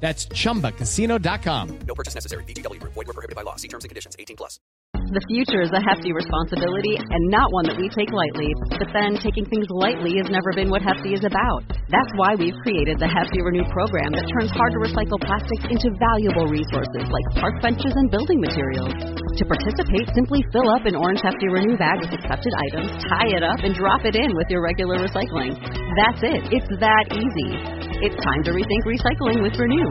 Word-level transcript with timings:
That's 0.00 0.26
chumbacasino.com. 0.26 1.78
No 1.86 1.94
purchase 1.94 2.14
necessary. 2.14 2.44
VGW 2.44 2.80
Group. 2.80 2.94
Void 2.94 3.08
were 3.08 3.14
prohibited 3.14 3.36
by 3.36 3.42
law. 3.42 3.56
See 3.56 3.68
terms 3.68 3.84
and 3.84 3.90
conditions. 3.90 4.16
18 4.18 4.36
plus. 4.36 4.58
The 5.08 5.24
future 5.28 5.64
is 5.64 5.72
a 5.72 5.80
hefty 5.80 6.12
responsibility 6.12 7.00
and 7.00 7.32
not 7.32 7.48
one 7.52 7.64
that 7.68 7.80
we 7.80 7.88
take 7.92 8.12
lightly. 8.12 8.52
But 8.76 8.92
then 8.92 9.16
taking 9.16 9.48
things 9.48 9.64
lightly 9.72 10.20
has 10.20 10.28
never 10.28 10.52
been 10.52 10.68
what 10.68 10.84
Hefty 10.84 11.16
is 11.16 11.24
about. 11.24 11.64
That's 11.88 12.12
why 12.20 12.36
we've 12.36 12.56
created 12.60 13.00
the 13.00 13.08
Hefty 13.08 13.40
Renew 13.40 13.64
program 13.72 14.12
that 14.12 14.28
turns 14.36 14.52
hard 14.52 14.76
to 14.76 14.80
recycle 14.84 15.16
plastics 15.16 15.64
into 15.72 15.96
valuable 15.96 16.48
resources 16.52 17.08
like 17.08 17.26
park 17.40 17.56
benches 17.64 17.96
and 17.96 18.12
building 18.12 18.36
materials. 18.36 18.92
To 18.92 19.44
participate, 19.48 20.12
simply 20.12 20.44
fill 20.52 20.68
up 20.72 20.84
an 20.84 20.96
orange 20.96 21.24
Hefty 21.24 21.48
Renew 21.48 21.80
bag 21.80 22.04
with 22.04 22.12
accepted 22.12 22.52
items, 22.68 22.92
tie 23.08 23.32
it 23.32 23.40
up, 23.40 23.64
and 23.64 23.72
drop 23.72 24.04
it 24.04 24.12
in 24.12 24.36
with 24.36 24.48
your 24.52 24.60
regular 24.60 25.00
recycling. 25.00 25.56
That's 25.96 26.20
it. 26.20 26.52
It's 26.52 26.68
that 26.84 27.16
easy. 27.16 27.77
It's 28.00 28.14
time 28.24 28.44
to 28.44 28.52
rethink 28.52 28.84
recycling 28.86 29.42
with 29.42 29.58
Renew. 29.58 29.90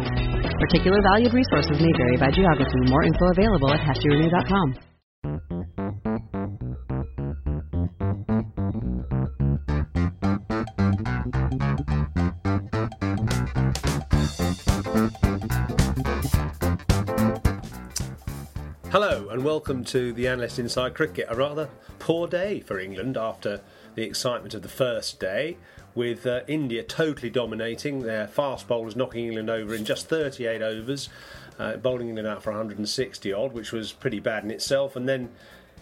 Particular 0.62 1.02
valued 1.12 1.34
resources 1.34 1.78
may 1.78 1.92
vary 1.98 2.16
by 2.16 2.32
geography. 2.32 2.80
More 2.88 3.04
info 3.04 3.32
available 3.32 3.70
at 3.74 3.82
heftyrenew.com. 3.82 4.76
Hello 18.90 19.28
and 19.30 19.44
welcome 19.44 19.84
to 19.84 20.14
the 20.14 20.30
Analyst 20.30 20.60
Inside 20.60 20.94
Cricket. 20.94 21.26
A 21.28 21.36
rather 21.36 21.68
poor 22.00 22.26
day 22.26 22.62
for 22.62 22.80
England 22.80 23.18
after 23.18 23.60
the 23.96 24.04
excitement 24.04 24.54
of 24.54 24.62
the 24.62 24.70
first 24.70 25.20
day, 25.20 25.58
with 25.98 26.28
uh, 26.28 26.42
India 26.48 26.84
totally 26.84 27.32
dominating, 27.32 28.04
their 28.04 28.28
fast 28.28 28.68
bowlers 28.68 28.96
knocking 28.96 29.26
England 29.26 29.50
over 29.50 29.74
in 29.74 29.84
just 29.84 30.08
38 30.08 30.62
overs, 30.62 31.10
uh, 31.58 31.76
bowling 31.78 32.10
England 32.10 32.28
out 32.28 32.44
for 32.44 32.52
160 32.52 33.34
odd, 33.34 33.52
which 33.52 33.72
was 33.72 33.92
pretty 33.92 34.20
bad 34.20 34.44
in 34.44 34.52
itself, 34.52 34.96
and 34.96 35.10
then 35.10 35.30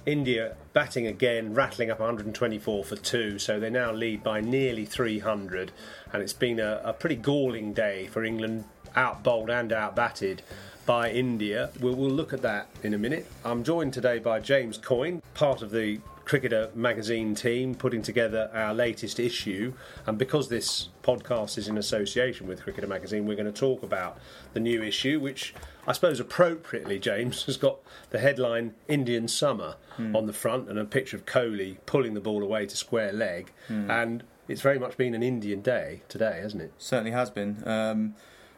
India 0.06 0.56
batting 0.72 1.06
again, 1.06 1.54
rattling 1.54 1.92
up 1.92 2.00
124 2.00 2.86
for 2.86 2.96
two, 2.96 3.38
so 3.38 3.60
they 3.60 3.70
now 3.70 3.92
lead 3.92 4.24
by 4.24 4.40
nearly 4.40 4.86
300, 4.86 5.74
and 6.14 6.24
it's 6.24 6.34
been 6.34 6.62
a, 6.62 6.82
a 6.86 6.94
pretty 6.94 7.18
galling 7.18 7.74
day 7.74 8.08
for 8.08 8.24
England, 8.24 8.64
out 8.96 9.22
bowled 9.22 9.50
and 9.50 9.74
out 9.74 9.98
batted 9.98 10.42
by 10.86 11.12
India. 11.12 11.72
We'll, 11.82 11.96
we'll 11.96 12.10
look 12.10 12.32
at 12.32 12.42
that 12.44 12.70
in 12.84 12.94
a 12.94 12.98
minute. 12.98 13.28
I'm 13.44 13.66
joined 13.66 13.94
today 13.94 14.20
by 14.20 14.40
James 14.40 14.78
Coyne, 14.78 15.22
part 15.34 15.62
of 15.62 15.72
the 15.72 16.00
Cricketer 16.26 16.72
magazine 16.74 17.36
team, 17.36 17.76
putting 17.76 18.02
together 18.02 18.50
our 18.54 18.74
latest 18.74 19.20
issue. 19.20 19.74
And 20.06 20.18
because 20.18 20.50
this 20.50 20.90
podcast 21.04 21.58
is 21.58 21.68
in 21.68 21.78
association 21.78 22.48
with 22.48 22.64
Cricketer 22.64 22.88
magazine, 22.88 23.26
we're 23.26 23.36
going 23.38 23.52
to 23.52 23.58
talk 23.60 23.84
about 23.84 24.18
the 24.54 24.60
new 24.60 24.82
issue, 24.84 25.20
which 25.20 25.54
I 25.88 25.94
suppose 25.94 26.20
appropriately, 26.20 26.98
James, 27.00 27.44
has 27.46 27.58
got 27.58 27.78
the 28.10 28.20
headline 28.20 28.74
Indian 28.88 29.28
Summer 29.28 29.76
on 29.98 30.26
the 30.26 30.34
front 30.34 30.68
and 30.70 30.78
a 30.78 30.84
picture 30.84 31.16
of 31.16 31.26
Kohli 31.26 31.78
pulling 31.86 32.16
the 32.16 32.20
ball 32.20 32.44
away 32.44 32.66
to 32.66 32.76
square 32.76 33.14
leg. 33.14 33.52
And 33.70 34.24
it's 34.48 34.62
very 34.62 34.78
much 34.80 34.98
been 34.98 35.14
an 35.16 35.24
Indian 35.24 35.62
day 35.62 36.02
today, 36.10 36.40
hasn't 36.42 36.62
it? 36.64 36.74
certainly 36.78 37.12
has 37.12 37.30
been. 37.30 37.64
Um, 37.68 38.16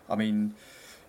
I 0.10 0.16
mean, 0.16 0.56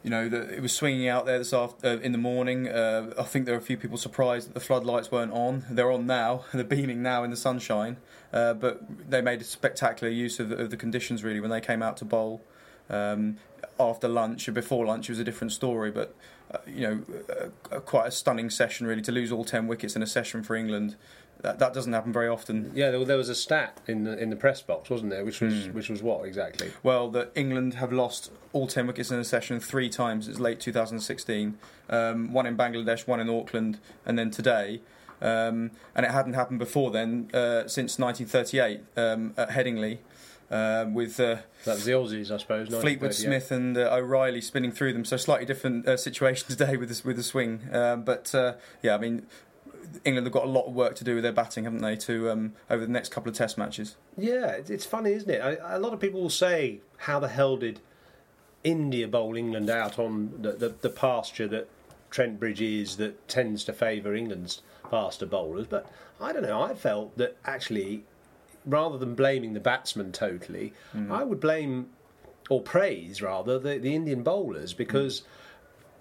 you 0.03 0.10
know, 0.10 0.28
the, 0.28 0.54
it 0.54 0.62
was 0.62 0.72
swinging 0.72 1.09
out 1.09 1.26
there 1.26 1.38
this 1.38 1.53
after, 1.53 1.86
uh, 1.86 1.97
in 1.98 2.12
the 2.12 2.19
morning. 2.19 2.69
Uh, 2.69 3.12
I 3.19 3.25
think 3.25 3.47
there 3.47 3.54
were 3.54 3.60
a 3.60 3.64
few 3.64 3.76
people 3.76 3.98
surprised 3.98 4.48
that 4.48 4.54
the 4.54 4.60
floodlights 4.60 5.10
weren't 5.10 5.32
on. 5.32 5.64
They're 5.70 5.91
on 5.91 6.06
now. 6.06 6.44
They're 6.54 6.64
beaming 6.64 7.03
now 7.03 7.25
in 7.25 7.31
the 7.31 7.36
sunshine. 7.36 7.97
Uh, 8.32 8.54
but 8.54 8.82
they 9.10 9.20
made 9.20 9.41
a 9.41 9.44
spectacular 9.44 10.12
use 10.12 10.38
of 10.38 10.50
the, 10.50 10.56
of 10.56 10.70
the 10.70 10.76
conditions 10.76 11.25
really 11.25 11.41
when 11.41 11.50
they 11.50 11.60
came 11.60 11.82
out 11.82 11.97
to 11.98 12.04
bowl. 12.04 12.42
Um, 12.91 13.37
after 13.81 14.08
lunch 14.08 14.48
and 14.48 14.54
before 14.54 14.87
lunch 14.87 15.08
it 15.08 15.12
was 15.12 15.19
a 15.19 15.25
different 15.25 15.53
story, 15.53 15.91
but 15.91 16.14
uh, 16.50 16.58
you 16.66 16.81
know, 16.81 17.03
uh, 17.28 17.76
uh, 17.76 17.81
quite 17.81 18.08
a 18.08 18.10
stunning 18.10 18.50
session 18.50 18.87
really 18.87 19.03
to 19.03 19.12
lose 19.12 19.31
all 19.31 19.44
ten 19.44 19.66
wickets 19.66 19.94
in 19.97 20.03
a 20.03 20.06
session 20.06 20.42
for 20.42 20.56
England. 20.56 20.97
That, 21.43 21.60
that 21.60 21.72
doesn't 21.72 21.93
happen 21.93 22.12
very 22.12 22.28
often. 22.28 22.72
Yeah, 22.75 22.91
there, 22.91 23.04
there 23.04 23.16
was 23.16 23.28
a 23.28 23.34
stat 23.34 23.81
in 23.87 24.04
the, 24.04 24.19
in 24.19 24.31
the 24.31 24.37
press 24.37 24.60
box, 24.60 24.91
wasn't 24.91 25.10
there? 25.10 25.25
Which 25.25 25.41
was 25.41 25.69
which 25.69 25.88
was 25.88 26.03
what 26.03 26.25
exactly? 26.25 26.72
Well, 26.82 27.09
that 27.10 27.31
England 27.37 27.75
have 27.75 27.93
lost 27.93 28.32
all 28.53 28.66
10 28.66 28.88
wickets 28.88 29.10
in 29.10 29.19
a 29.19 29.25
session 29.25 29.60
three 29.60 29.88
times 29.88 30.26
since 30.26 30.41
late 30.41 30.59
2016. 30.59 31.59
Um, 31.91 32.32
one 32.32 32.47
in 32.47 32.56
Bangladesh, 32.56 33.06
one 33.06 33.21
in 33.21 33.31
Auckland, 33.31 33.78
and 34.04 34.19
then 34.19 34.31
today. 34.31 34.81
Um, 35.21 35.72
and 35.94 36.06
it 36.06 36.10
hadn't 36.10 36.34
happened 36.34 36.59
before 36.59 36.91
then 36.91 37.31
uh, 37.34 37.66
since 37.66 37.99
1938 37.99 38.81
um, 38.97 39.34
at 39.37 39.50
Headingley 39.50 39.99
uh, 40.50 40.87
with 40.91 41.20
uh, 41.20 41.37
That 41.65 41.75
was 41.75 41.84
the 41.84 41.93
Aussies, 41.93 42.31
I 42.31 42.38
suppose. 42.38 42.69
Fleetwood 42.69 43.15
Smith 43.15 43.50
and 43.50 43.76
uh, 43.76 43.91
O'Reilly 43.93 44.41
spinning 44.41 44.72
through 44.72 44.93
them. 44.93 45.05
So 45.05 45.16
slightly 45.16 45.47
different 45.47 45.87
uh, 45.87 45.97
situation 45.97 46.47
today 46.49 46.76
with 46.76 46.88
this, 46.88 47.05
with 47.05 47.16
the 47.16 47.22
swing. 47.22 47.69
Um, 47.72 48.03
but 48.03 48.34
uh, 48.34 48.55
yeah, 48.82 48.94
I 48.94 48.99
mean, 48.99 49.26
England 50.04 50.26
have 50.26 50.32
got 50.32 50.44
a 50.44 50.49
lot 50.49 50.66
of 50.66 50.75
work 50.75 50.94
to 50.97 51.04
do 51.04 51.15
with 51.15 51.25
their 51.25 51.32
batting, 51.32 51.65
haven't 51.65 51.81
they? 51.81 51.97
To 51.97 52.31
um, 52.31 52.53
over 52.71 52.84
the 52.84 52.93
next 52.93 53.10
couple 53.10 53.31
of 53.31 53.37
Test 53.37 53.59
matches. 53.59 53.97
Yeah, 54.16 54.59
it's, 54.69 54.84
funny, 54.84 55.12
isn't 55.12 55.31
it? 55.31 55.41
I, 55.41 55.76
a 55.76 55.78
lot 55.78 55.93
of 55.93 56.00
people 56.00 56.21
will 56.21 56.31
say, 56.31 56.81
"How 56.99 57.19
the 57.19 57.28
hell 57.28 57.56
did 57.56 57.81
India 58.65 59.09
bowl 59.09 59.37
England 59.37 59.71
out 59.71 59.99
on 59.99 60.32
the, 60.41 60.53
the, 60.53 60.69
the 60.69 60.91
pasture 60.91 61.49
that 61.49 61.69
Trent 62.10 62.38
Bridge 62.38 62.60
is 62.60 62.97
that 62.97 63.28
tends 63.28 63.65
to 63.65 63.72
favour 63.72 64.15
England's 64.15 64.62
faster 64.91 65.26
bowlers?" 65.26 65.66
But 65.66 65.91
I 66.20 66.32
don't 66.32 66.43
know. 66.43 66.62
I 66.62 66.75
felt 66.75 67.16
that 67.19 67.37
actually, 67.44 68.05
rather 68.66 68.99
than 68.99 69.15
blaming 69.15 69.55
the 69.55 69.60
batsmen 69.60 70.12
totally, 70.12 70.72
I 71.10 71.25
would 71.25 71.41
blame 71.41 71.91
or 72.49 72.62
praise 72.62 73.20
rather 73.20 73.59
the, 73.59 73.78
the 73.78 73.94
Indian 73.94 74.22
bowlers 74.22 74.72
because 74.72 75.22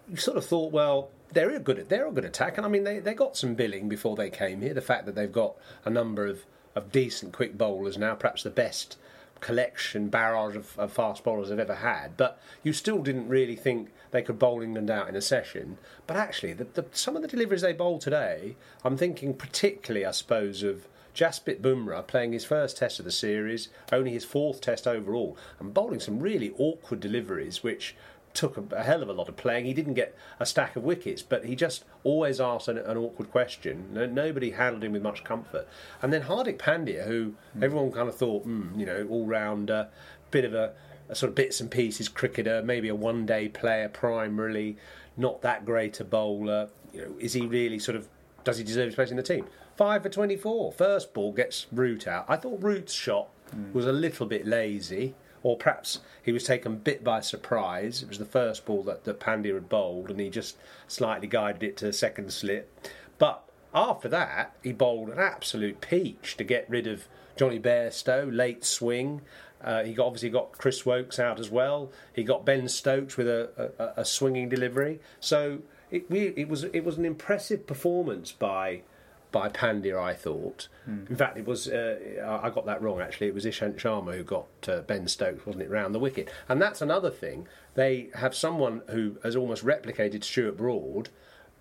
you 0.09 0.15
sort 0.15 0.37
of 0.37 0.45
thought, 0.45 0.71
well, 0.71 1.09
they're 1.33 1.55
a 1.55 1.59
good 1.59 1.89
they're 1.89 2.07
a 2.07 2.11
good 2.11 2.25
attack, 2.25 2.57
and 2.57 2.65
I 2.65 2.69
mean 2.69 2.83
they, 2.83 2.99
they 2.99 3.13
got 3.13 3.37
some 3.37 3.55
billing 3.55 3.89
before 3.89 4.15
they 4.15 4.29
came 4.29 4.61
here. 4.61 4.73
The 4.73 4.81
fact 4.81 5.05
that 5.05 5.15
they've 5.15 5.31
got 5.31 5.55
a 5.85 5.89
number 5.89 6.25
of, 6.25 6.45
of 6.75 6.91
decent 6.91 7.33
quick 7.33 7.57
bowlers 7.57 7.97
now, 7.97 8.15
perhaps 8.15 8.43
the 8.43 8.49
best 8.49 8.97
collection 9.39 10.09
barrage 10.09 10.55
of, 10.55 10.77
of 10.79 10.91
fast 10.91 11.23
bowlers 11.23 11.49
they've 11.49 11.59
ever 11.59 11.75
had, 11.75 12.17
but 12.17 12.39
you 12.63 12.73
still 12.73 13.03
didn't 13.03 13.27
really 13.27 13.55
think 13.55 13.89
they 14.11 14.21
could 14.21 14.39
bowl 14.39 14.61
England 14.61 14.89
out 14.89 15.09
in 15.09 15.15
a 15.15 15.21
session. 15.21 15.77
But 16.07 16.17
actually, 16.17 16.53
the, 16.53 16.65
the, 16.65 16.85
some 16.91 17.15
of 17.15 17.21
the 17.21 17.27
deliveries 17.27 17.61
they 17.61 17.73
bowled 17.73 18.01
today, 18.01 18.55
I'm 18.83 18.97
thinking 18.97 19.33
particularly, 19.35 20.05
I 20.05 20.11
suppose, 20.11 20.63
of 20.63 20.87
Jasprit 21.13 21.61
Bumrah 21.61 22.05
playing 22.05 22.33
his 22.33 22.45
first 22.45 22.77
test 22.77 22.99
of 22.99 23.05
the 23.05 23.11
series, 23.11 23.69
only 23.91 24.11
his 24.11 24.25
fourth 24.25 24.61
test 24.61 24.87
overall, 24.87 25.35
and 25.59 25.73
bowling 25.73 25.99
some 25.99 26.19
really 26.19 26.53
awkward 26.57 26.99
deliveries, 26.99 27.63
which 27.63 27.95
took 28.37 28.55
a, 28.55 28.75
a 28.75 28.83
hell 28.83 29.01
of 29.01 29.09
a 29.09 29.13
lot 29.13 29.27
of 29.27 29.35
playing. 29.35 29.65
He 29.65 29.73
didn't 29.73 29.95
get 29.95 30.15
a 30.39 30.45
stack 30.45 30.75
of 30.75 30.83
wickets, 30.83 31.23
but 31.23 31.45
he 31.45 31.55
just 31.55 31.83
always 32.03 32.39
asked 32.39 32.67
an, 32.67 32.77
an 32.77 32.95
awkward 32.95 33.31
question. 33.31 33.89
No, 33.91 34.05
nobody 34.05 34.51
handled 34.51 34.83
him 34.83 34.91
with 34.91 35.01
much 35.01 35.23
comfort. 35.23 35.67
And 36.01 36.13
then 36.13 36.23
Hardik 36.23 36.59
Pandya, 36.59 37.07
who 37.07 37.33
everyone 37.59 37.91
kind 37.91 38.07
of 38.07 38.15
thought, 38.15 38.47
mm, 38.47 38.77
you 38.77 38.85
know, 38.85 39.07
all 39.09 39.25
round 39.25 39.71
uh, 39.71 39.85
bit 40.29 40.45
of 40.45 40.53
a, 40.53 40.73
a 41.09 41.15
sort 41.15 41.29
of 41.29 41.35
bits 41.35 41.59
and 41.59 41.71
pieces 41.71 42.07
cricketer, 42.07 42.61
maybe 42.61 42.89
a 42.89 42.95
one 42.95 43.25
day 43.25 43.49
player 43.49 43.89
primarily, 43.89 44.77
not 45.17 45.41
that 45.41 45.65
great 45.65 45.99
a 45.99 46.03
bowler. 46.03 46.69
You 46.93 47.01
know, 47.01 47.15
is 47.19 47.33
he 47.33 47.47
really 47.47 47.79
sort 47.79 47.95
of 47.95 48.07
does 48.43 48.59
he 48.59 48.63
deserve 48.63 48.85
his 48.85 48.95
place 48.95 49.09
in 49.09 49.17
the 49.17 49.23
team? 49.23 49.45
Five 49.75 50.03
for 50.03 50.09
24. 50.09 50.71
First 50.73 51.13
ball 51.13 51.33
gets 51.33 51.65
Root 51.71 52.07
out. 52.07 52.25
I 52.29 52.37
thought 52.37 52.63
Root's 52.63 52.93
shot 52.93 53.29
was 53.73 53.85
a 53.85 53.91
little 53.91 54.25
bit 54.25 54.45
lazy, 54.45 55.15
or 55.47 55.55
perhaps 55.55 56.01
he 56.21 56.33
was 56.33 56.43
taken 56.43 56.73
a 56.73 56.75
bit 56.75 57.05
by 57.05 57.21
surprise. 57.21 58.03
It 58.03 58.09
was 58.09 58.17
the 58.17 58.25
first 58.25 58.65
ball 58.65 58.83
that, 58.83 59.05
that 59.05 59.21
Pandya 59.21 59.53
had 59.53 59.69
bowled, 59.69 60.11
and 60.11 60.19
he 60.19 60.29
just 60.29 60.57
slightly 60.89 61.25
guided 61.25 61.63
it 61.63 61.77
to 61.77 61.85
the 61.85 61.93
second 61.93 62.33
slip. 62.33 62.69
But 63.17 63.43
after 63.73 64.09
that, 64.09 64.57
he 64.61 64.73
bowled 64.73 65.07
an 65.07 65.19
absolute 65.19 65.79
peach 65.79 66.35
to 66.35 66.43
get 66.43 66.69
rid 66.69 66.85
of 66.85 67.07
Jonny 67.37 67.61
Bairstow, 67.61 68.29
late 68.29 68.65
swing. 68.65 69.21
Uh, 69.63 69.85
he 69.85 69.93
got, 69.93 70.07
obviously 70.07 70.31
got 70.31 70.51
Chris 70.57 70.85
Woakes 70.85 71.17
out 71.17 71.39
as 71.39 71.49
well. 71.49 71.93
He 72.11 72.25
got 72.25 72.43
Ben 72.43 72.67
Stokes 72.67 73.15
with 73.15 73.29
a, 73.29 73.71
a, 73.79 74.01
a 74.01 74.05
swinging 74.05 74.49
delivery. 74.49 74.99
So 75.21 75.59
it, 75.91 76.07
it 76.11 76.49
was 76.49 76.65
it 76.65 76.83
was 76.83 76.97
an 76.97 77.05
impressive 77.05 77.65
performance 77.65 78.33
by 78.33 78.81
by 79.31 79.49
Pandya, 79.49 80.01
I 80.01 80.13
thought. 80.13 80.67
Mm. 80.89 81.09
In 81.09 81.15
fact, 81.15 81.37
it 81.37 81.45
was 81.45 81.67
uh, 81.67 82.39
I 82.41 82.49
got 82.49 82.65
that 82.65 82.81
wrong. 82.81 83.01
Actually, 83.01 83.27
it 83.27 83.33
was 83.33 83.45
Ishant 83.45 83.75
Sharma 83.75 84.15
who 84.15 84.23
got 84.23 84.47
uh, 84.67 84.81
Ben 84.81 85.07
Stokes, 85.07 85.45
wasn't 85.45 85.63
it, 85.63 85.69
round 85.69 85.93
the 85.93 85.99
wicket? 85.99 86.29
And 86.47 86.61
that's 86.61 86.81
another 86.81 87.09
thing. 87.09 87.47
They 87.75 88.09
have 88.15 88.33
someone 88.33 88.81
who 88.89 89.17
has 89.23 89.35
almost 89.35 89.65
replicated 89.65 90.23
Stuart 90.23 90.57
Broad, 90.57 91.09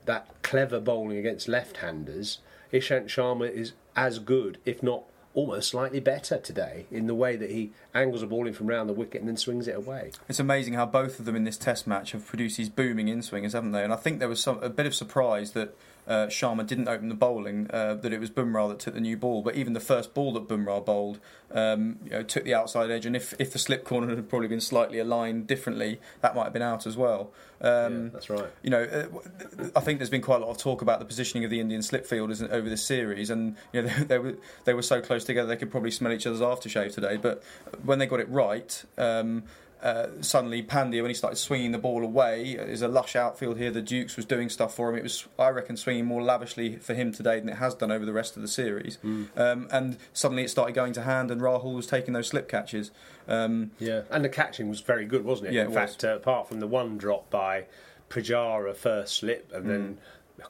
that 0.06 0.42
clever 0.42 0.80
bowling 0.80 1.18
against 1.18 1.48
left-handers. 1.48 2.38
Ishant 2.72 3.06
Sharma 3.06 3.50
is 3.50 3.72
as 3.94 4.18
good, 4.18 4.58
if 4.64 4.82
not 4.82 5.02
almost 5.34 5.68
slightly 5.68 6.00
better 6.00 6.38
today 6.38 6.86
in 6.90 7.06
the 7.06 7.14
way 7.14 7.36
that 7.36 7.50
he 7.50 7.70
angles 7.94 8.22
a 8.22 8.26
ball 8.26 8.46
in 8.46 8.54
from 8.54 8.66
round 8.66 8.88
the 8.88 8.94
wicket 8.94 9.20
and 9.20 9.28
then 9.28 9.36
swings 9.36 9.68
it 9.68 9.76
away. 9.76 10.10
It's 10.28 10.40
amazing 10.40 10.74
how 10.74 10.86
both 10.86 11.18
of 11.20 11.26
them 11.26 11.36
in 11.36 11.44
this 11.44 11.58
Test 11.58 11.86
match 11.86 12.12
have 12.12 12.26
produced 12.26 12.56
these 12.56 12.70
booming 12.70 13.08
in 13.08 13.20
swingers, 13.20 13.52
haven't 13.52 13.72
they? 13.72 13.84
And 13.84 13.92
I 13.92 13.96
think 13.96 14.18
there 14.18 14.28
was 14.28 14.42
some, 14.42 14.62
a 14.62 14.70
bit 14.70 14.86
of 14.86 14.94
surprise 14.94 15.52
that 15.52 15.76
uh, 16.06 16.26
Sharma 16.26 16.66
didn't 16.66 16.88
open 16.88 17.08
the 17.08 17.14
bowling, 17.14 17.68
uh, 17.70 17.94
that 17.94 18.12
it 18.12 18.20
was 18.20 18.30
Bumrah 18.30 18.68
that 18.68 18.78
took 18.78 18.94
the 18.94 19.00
new 19.00 19.16
ball. 19.16 19.42
But 19.42 19.56
even 19.56 19.72
the 19.72 19.80
first 19.80 20.14
ball 20.14 20.32
that 20.34 20.48
Bumrah 20.48 20.84
bowled 20.84 21.18
um, 21.50 21.98
you 22.04 22.10
know, 22.10 22.22
took 22.22 22.44
the 22.44 22.54
outside 22.54 22.90
edge, 22.90 23.06
and 23.06 23.16
if, 23.16 23.34
if 23.38 23.52
the 23.52 23.58
slip 23.58 23.84
corner 23.84 24.14
had 24.14 24.28
probably 24.28 24.48
been 24.48 24.60
slightly 24.60 24.98
aligned 24.98 25.46
differently, 25.46 26.00
that 26.20 26.34
might 26.34 26.44
have 26.44 26.52
been 26.52 26.62
out 26.62 26.86
as 26.86 26.96
well. 26.96 27.32
Um, 27.60 28.04
yeah, 28.04 28.08
that's 28.12 28.30
right. 28.30 28.46
You 28.62 28.70
know, 28.70 28.82
uh, 28.82 29.68
I 29.74 29.80
think 29.80 29.98
there's 29.98 30.10
been 30.10 30.22
quite 30.22 30.42
a 30.42 30.44
lot 30.44 30.50
of 30.50 30.58
talk 30.58 30.82
about 30.82 30.98
the 30.98 31.06
positioning 31.06 31.44
of 31.44 31.50
the 31.50 31.60
Indian 31.60 31.82
slip 31.82 32.06
fielders 32.06 32.42
over 32.42 32.68
this 32.68 32.84
series, 32.84 33.30
and 33.30 33.56
you 33.72 33.82
know 33.82 33.88
they, 33.88 34.04
they, 34.04 34.18
were 34.18 34.36
they 34.64 34.74
were 34.74 34.82
so 34.82 35.00
close 35.00 35.24
together 35.24 35.48
they 35.48 35.56
could 35.56 35.70
probably 35.70 35.90
smell 35.90 36.12
each 36.12 36.26
other's 36.26 36.40
aftershave 36.40 36.94
today. 36.94 37.16
But 37.16 37.42
when 37.82 37.98
they 37.98 38.06
got 38.06 38.20
it 38.20 38.28
right. 38.28 38.84
Um, 38.98 39.44
uh, 39.86 40.08
suddenly 40.20 40.64
Pandya, 40.64 41.00
when 41.00 41.10
he 41.10 41.14
started 41.14 41.36
swinging 41.36 41.70
the 41.70 41.78
ball 41.78 42.02
away, 42.02 42.50
is 42.50 42.82
a 42.82 42.88
lush 42.88 43.14
outfield 43.14 43.56
here. 43.56 43.70
The 43.70 43.80
Dukes 43.80 44.16
was 44.16 44.24
doing 44.24 44.48
stuff 44.48 44.74
for 44.74 44.90
him. 44.90 44.96
It 44.96 45.04
was, 45.04 45.28
I 45.38 45.50
reckon, 45.50 45.76
swinging 45.76 46.06
more 46.06 46.22
lavishly 46.22 46.74
for 46.74 46.92
him 46.92 47.12
today 47.12 47.38
than 47.38 47.48
it 47.48 47.58
has 47.58 47.72
done 47.76 47.92
over 47.92 48.04
the 48.04 48.12
rest 48.12 48.34
of 48.34 48.42
the 48.42 48.48
series. 48.48 48.98
Mm. 49.04 49.28
Um, 49.38 49.68
and 49.70 49.96
suddenly 50.12 50.42
it 50.42 50.50
started 50.50 50.74
going 50.74 50.92
to 50.94 51.02
hand, 51.02 51.30
and 51.30 51.40
Rahul 51.40 51.74
was 51.74 51.86
taking 51.86 52.14
those 52.14 52.26
slip 52.26 52.48
catches. 52.48 52.90
Um, 53.28 53.70
yeah, 53.78 54.02
and 54.10 54.24
the 54.24 54.28
catching 54.28 54.68
was 54.68 54.80
very 54.80 55.04
good, 55.04 55.24
wasn't 55.24 55.50
it? 55.50 55.54
Yeah, 55.54 55.66
in 55.66 55.70
it 55.70 55.74
fact, 55.74 56.02
uh, 56.02 56.16
apart 56.16 56.48
from 56.48 56.58
the 56.58 56.66
one 56.66 56.98
drop 56.98 57.30
by 57.30 57.66
Pujara 58.10 58.74
first 58.74 59.14
slip, 59.14 59.52
and 59.54 59.66
mm. 59.66 59.68
then 59.68 59.98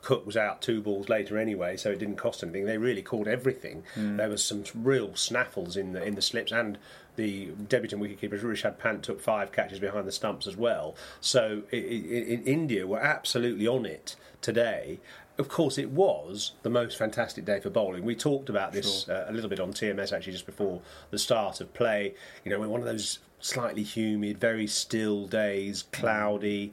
Cook 0.00 0.24
was 0.24 0.36
out 0.36 0.62
two 0.62 0.80
balls 0.80 1.10
later 1.10 1.36
anyway, 1.36 1.76
so 1.76 1.90
it 1.90 1.98
didn't 1.98 2.16
cost 2.16 2.42
anything. 2.42 2.64
They 2.64 2.78
really 2.78 3.02
caught 3.02 3.28
everything. 3.28 3.84
Mm. 3.94 4.16
There 4.16 4.30
was 4.30 4.42
some 4.42 4.64
real 4.74 5.14
snaffles 5.14 5.76
in 5.76 5.92
the 5.92 6.02
in 6.02 6.14
the 6.14 6.22
slips, 6.22 6.52
and 6.52 6.78
the 7.16 7.46
debutant 7.68 8.02
wicketkeeper 8.02 8.40
Rishabh 8.40 8.78
Pant 8.78 9.02
took 9.02 9.20
five 9.20 9.52
catches 9.52 9.78
behind 9.78 10.06
the 10.06 10.12
stumps 10.12 10.46
as 10.46 10.56
well. 10.56 10.94
So 11.20 11.62
in 11.72 12.42
India 12.44 12.86
were 12.86 13.00
absolutely 13.00 13.66
on 13.66 13.86
it 13.86 14.16
today. 14.40 15.00
Of 15.38 15.48
course, 15.48 15.76
it 15.76 15.90
was 15.90 16.52
the 16.62 16.70
most 16.70 16.96
fantastic 16.96 17.44
day 17.44 17.60
for 17.60 17.68
bowling. 17.68 18.04
We 18.04 18.14
talked 18.14 18.48
about 18.48 18.72
this 18.72 19.04
sure. 19.04 19.14
uh, 19.14 19.30
a 19.30 19.32
little 19.32 19.50
bit 19.50 19.60
on 19.60 19.72
TMS 19.72 20.12
actually 20.12 20.32
just 20.32 20.46
before 20.46 20.80
the 21.10 21.18
start 21.18 21.60
of 21.60 21.74
play. 21.74 22.14
You 22.44 22.50
know, 22.50 22.66
one 22.68 22.80
of 22.80 22.86
those 22.86 23.18
slightly 23.40 23.82
humid, 23.82 24.38
very 24.38 24.66
still 24.66 25.26
days, 25.26 25.84
cloudy 25.92 26.72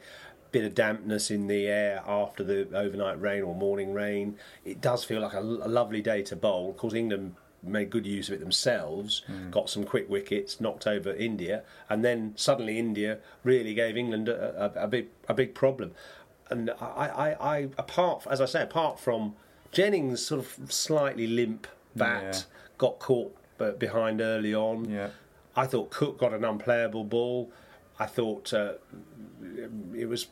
bit 0.53 0.63
of 0.63 0.75
dampness 0.75 1.31
in 1.31 1.47
the 1.47 1.67
air 1.67 2.01
after 2.07 2.43
the 2.43 2.67
overnight 2.77 3.19
rain 3.19 3.41
or 3.41 3.53
morning 3.55 3.91
rain. 3.91 4.37
It 4.63 4.79
does 4.79 5.03
feel 5.03 5.19
like 5.19 5.33
a, 5.33 5.39
a 5.39 5.67
lovely 5.67 6.01
day 6.01 6.21
to 6.21 6.35
bowl. 6.35 6.69
Of 6.69 6.77
course, 6.77 6.93
England 6.93 7.35
made 7.63 7.89
good 7.89 8.06
use 8.06 8.30
of 8.30 8.36
it 8.36 8.39
themselves, 8.39 9.24
mm. 9.30 9.50
got 9.51 9.69
some 9.69 9.83
quick 9.83 10.10
wickets, 10.10 10.60
knocked 10.60 10.86
over 10.88 11.13
India, 11.13 11.63
and 11.89 12.04
then 12.04 12.33
suddenly 12.36 12.77
India 12.77 13.19
really 13.44 13.74
gave 13.74 13.98
England 13.98 14.30
a, 14.30 14.74
a, 14.75 14.83
a 14.83 14.88
big 14.88 15.07
a 15.27 15.33
big 15.33 15.56
problem. 15.56 15.92
And 16.50 16.69
I, 16.80 17.36
I, 17.39 17.56
I, 17.56 17.57
apart 17.77 18.27
as 18.30 18.42
I 18.42 18.45
say, 18.45 18.62
apart 18.62 19.00
from 19.00 19.36
Jennings' 19.71 20.25
sort 20.25 20.42
of 20.42 20.71
slightly 20.71 21.27
limp 21.27 21.68
bat, 21.95 22.24
yeah. 22.24 22.42
got 22.77 23.00
caught 23.00 23.36
behind 23.80 24.21
early 24.21 24.54
on. 24.54 24.89
Yeah. 24.89 25.10
I 25.56 25.68
thought 25.68 25.92
Cook 25.92 26.18
got 26.18 26.33
an 26.33 26.44
unplayable 26.44 27.04
ball. 27.04 27.51
I 28.00 28.07
thought 28.07 28.54
uh, 28.54 28.74
it 29.95 30.07
was 30.07 30.27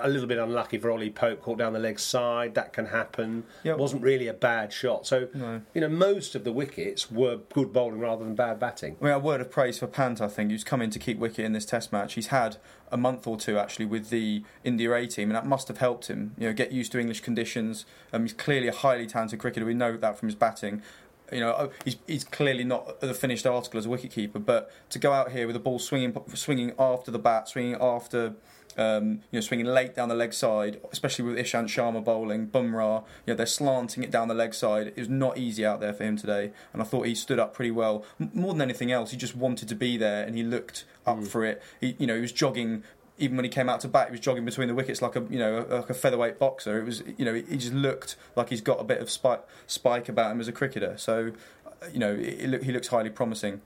a 0.00 0.08
little 0.08 0.26
bit 0.26 0.38
unlucky 0.38 0.78
for 0.78 0.90
Ollie 0.90 1.10
Pope, 1.10 1.42
caught 1.42 1.58
down 1.58 1.72
the 1.72 1.78
leg 1.78 1.98
side. 1.98 2.54
That 2.54 2.72
can 2.72 2.86
happen. 2.86 3.44
Yep. 3.64 3.78
wasn't 3.78 4.02
really 4.02 4.28
a 4.28 4.34
bad 4.34 4.72
shot. 4.72 5.06
So, 5.06 5.28
no. 5.34 5.62
you 5.74 5.80
know, 5.80 5.88
most 5.88 6.34
of 6.34 6.44
the 6.44 6.52
wickets 6.52 7.10
were 7.10 7.38
good 7.52 7.72
bowling 7.72 8.00
rather 8.00 8.24
than 8.24 8.34
bad 8.34 8.58
batting. 8.58 8.96
I 9.00 9.04
mean, 9.04 9.12
a 9.14 9.18
word 9.18 9.40
of 9.40 9.50
praise 9.50 9.78
for 9.78 9.86
Pant, 9.86 10.20
I 10.20 10.28
think, 10.28 10.50
who's 10.50 10.64
come 10.64 10.82
in 10.82 10.90
to 10.90 10.98
keep 10.98 11.18
wicket 11.18 11.44
in 11.44 11.52
this 11.52 11.66
Test 11.66 11.92
match. 11.92 12.14
He's 12.14 12.28
had 12.28 12.56
a 12.92 12.96
month 12.96 13.26
or 13.26 13.36
two 13.36 13.58
actually 13.58 13.86
with 13.86 14.10
the 14.10 14.44
India 14.62 14.92
A 14.94 15.06
team, 15.06 15.30
and 15.30 15.36
that 15.36 15.46
must 15.46 15.68
have 15.68 15.78
helped 15.78 16.06
him. 16.06 16.34
You 16.38 16.48
know, 16.48 16.52
get 16.52 16.72
used 16.72 16.92
to 16.92 16.98
English 16.98 17.20
conditions. 17.20 17.84
Um, 18.12 18.22
he's 18.22 18.32
clearly 18.32 18.68
a 18.68 18.72
highly 18.72 19.06
talented 19.06 19.40
cricketer. 19.40 19.66
We 19.66 19.74
know 19.74 19.96
that 19.96 20.18
from 20.18 20.28
his 20.28 20.36
batting 20.36 20.82
you 21.32 21.40
know, 21.40 21.54
oh, 21.58 21.70
he's, 21.84 21.96
he's 22.06 22.24
clearly 22.24 22.64
not 22.64 23.00
the 23.00 23.14
finished 23.14 23.46
article 23.46 23.78
as 23.78 23.86
a 23.86 23.88
wicketkeeper, 23.88 24.44
but 24.44 24.70
to 24.90 24.98
go 24.98 25.12
out 25.12 25.32
here 25.32 25.46
with 25.46 25.54
the 25.54 25.60
ball 25.60 25.78
swinging, 25.78 26.16
swinging 26.34 26.72
after 26.78 27.10
the 27.10 27.18
bat, 27.18 27.48
swinging 27.48 27.76
after 27.80 28.34
um, 28.76 29.20
you 29.30 29.38
know, 29.38 29.40
swinging 29.40 29.66
late 29.66 29.94
down 29.94 30.08
the 30.08 30.14
leg 30.14 30.32
side, 30.32 30.80
especially 30.92 31.24
with 31.24 31.38
Ishant 31.38 31.64
Sharma 31.64 32.04
bowling, 32.04 32.48
Bumrah, 32.48 33.04
you 33.26 33.32
know, 33.32 33.36
they're 33.36 33.46
slanting 33.46 34.02
it 34.02 34.10
down 34.10 34.28
the 34.28 34.34
leg 34.34 34.54
side. 34.54 34.88
It 34.88 34.96
was 34.96 35.08
not 35.08 35.38
easy 35.38 35.64
out 35.64 35.80
there 35.80 35.94
for 35.94 36.04
him 36.04 36.16
today, 36.16 36.52
and 36.72 36.82
I 36.82 36.84
thought 36.84 37.06
he 37.06 37.14
stood 37.14 37.38
up 37.38 37.54
pretty 37.54 37.70
well. 37.70 38.04
M- 38.20 38.30
more 38.34 38.52
than 38.52 38.62
anything 38.62 38.92
else, 38.92 39.10
he 39.10 39.16
just 39.16 39.36
wanted 39.36 39.68
to 39.68 39.74
be 39.74 39.96
there, 39.96 40.24
and 40.24 40.36
he 40.36 40.42
looked 40.42 40.84
up 41.06 41.18
mm. 41.18 41.26
for 41.26 41.44
it. 41.44 41.62
He, 41.80 41.96
you 41.98 42.06
know, 42.06 42.14
he 42.14 42.20
was 42.20 42.32
jogging. 42.32 42.82
Even 43.18 43.36
when 43.36 43.44
he 43.44 43.50
came 43.50 43.70
out 43.70 43.80
to 43.80 43.88
bat, 43.88 44.08
he 44.08 44.12
was 44.12 44.20
jogging 44.20 44.44
between 44.44 44.68
the 44.68 44.74
wickets 44.74 45.00
like 45.00 45.16
a 45.16 45.24
you 45.30 45.38
know 45.38 45.66
like 45.70 45.88
a 45.88 45.94
featherweight 45.94 46.38
boxer. 46.38 46.78
It 46.78 46.84
was 46.84 47.02
you 47.16 47.24
know 47.24 47.32
he 47.32 47.56
just 47.56 47.72
looked 47.72 48.16
like 48.34 48.50
he's 48.50 48.60
got 48.60 48.78
a 48.78 48.84
bit 48.84 49.00
of 49.00 49.08
spike, 49.08 49.42
spike 49.66 50.10
about 50.10 50.32
him 50.32 50.40
as 50.40 50.48
a 50.48 50.52
cricketer. 50.52 50.98
So 50.98 51.32
you 51.90 51.98
know 51.98 52.14
he 52.14 52.46
looks 52.46 52.88
highly 52.88 53.08
promising. 53.08 53.62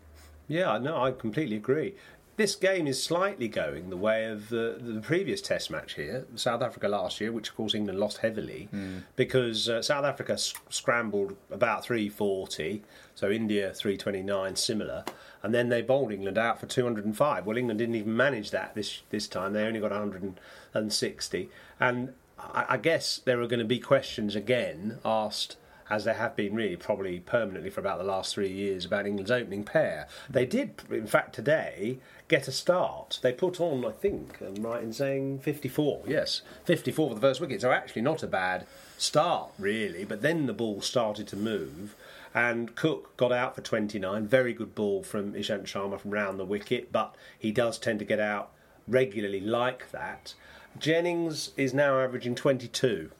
Yeah, 0.46 0.78
no, 0.78 1.02
I 1.02 1.10
completely 1.10 1.56
agree 1.56 1.94
this 2.40 2.54
game 2.54 2.86
is 2.86 3.02
slightly 3.02 3.48
going 3.48 3.90
the 3.90 3.98
way 3.98 4.24
of 4.24 4.48
the, 4.48 4.78
the 4.80 5.02
previous 5.02 5.42
Test 5.42 5.70
match 5.70 5.92
here, 5.92 6.24
South 6.36 6.62
Africa 6.62 6.88
last 6.88 7.20
year, 7.20 7.30
which 7.32 7.50
of 7.50 7.54
course 7.54 7.74
England 7.74 8.00
lost 8.00 8.16
heavily 8.18 8.70
mm. 8.72 9.02
because 9.14 9.68
uh, 9.68 9.82
South 9.82 10.06
Africa 10.06 10.32
s- 10.32 10.54
scrambled 10.70 11.36
about 11.50 11.84
340, 11.84 12.82
so 13.14 13.30
India 13.30 13.74
329, 13.74 14.56
similar, 14.56 15.04
and 15.42 15.52
then 15.52 15.68
they 15.68 15.82
bowled 15.82 16.12
England 16.12 16.38
out 16.38 16.58
for 16.58 16.64
205. 16.64 17.44
Well, 17.44 17.58
England 17.58 17.78
didn't 17.78 17.96
even 17.96 18.16
manage 18.16 18.52
that 18.52 18.74
this 18.74 19.02
this 19.10 19.28
time; 19.28 19.52
they 19.52 19.64
only 19.64 19.80
got 19.80 19.90
160, 19.90 21.50
and 21.78 22.14
I, 22.38 22.64
I 22.70 22.76
guess 22.78 23.18
there 23.18 23.38
are 23.42 23.48
going 23.48 23.60
to 23.60 23.66
be 23.66 23.78
questions 23.78 24.34
again 24.34 24.98
asked 25.04 25.58
as 25.90 26.04
there 26.04 26.14
have 26.14 26.36
been 26.36 26.54
really 26.54 26.76
probably 26.76 27.18
permanently 27.18 27.68
for 27.68 27.80
about 27.80 27.98
the 27.98 28.04
last 28.04 28.34
three 28.34 28.50
years 28.50 28.84
about 28.84 29.06
England's 29.06 29.30
opening 29.30 29.64
pair. 29.64 30.06
They 30.30 30.46
did, 30.46 30.82
in 30.88 31.08
fact, 31.08 31.34
today 31.34 31.98
get 32.30 32.48
a 32.48 32.52
start. 32.52 33.18
They 33.20 33.32
put 33.32 33.60
on, 33.60 33.84
I 33.84 33.90
think, 33.90 34.40
I'm 34.40 34.62
right 34.62 34.82
in 34.82 34.92
saying 34.92 35.40
54. 35.40 36.04
Yes, 36.06 36.42
54 36.64 37.08
for 37.08 37.14
the 37.14 37.20
first 37.20 37.40
wicket. 37.40 37.60
So 37.60 37.72
actually 37.72 38.02
not 38.02 38.22
a 38.22 38.28
bad 38.28 38.66
start, 38.96 39.50
really. 39.58 40.04
But 40.04 40.22
then 40.22 40.46
the 40.46 40.54
ball 40.54 40.80
started 40.80 41.26
to 41.28 41.36
move. 41.36 41.96
And 42.32 42.74
Cook 42.76 43.16
got 43.16 43.32
out 43.32 43.56
for 43.56 43.62
29. 43.62 44.28
Very 44.28 44.54
good 44.54 44.74
ball 44.74 45.02
from 45.02 45.34
Ishant 45.34 45.64
Sharma 45.64 45.98
from 45.98 46.12
round 46.12 46.38
the 46.38 46.44
wicket, 46.44 46.92
but 46.92 47.14
he 47.36 47.50
does 47.50 47.76
tend 47.76 47.98
to 47.98 48.04
get 48.04 48.20
out 48.20 48.52
regularly 48.86 49.40
like 49.40 49.90
that. 49.90 50.34
Jennings 50.78 51.50
is 51.56 51.74
now 51.74 51.98
averaging 51.98 52.36
22 52.36 53.10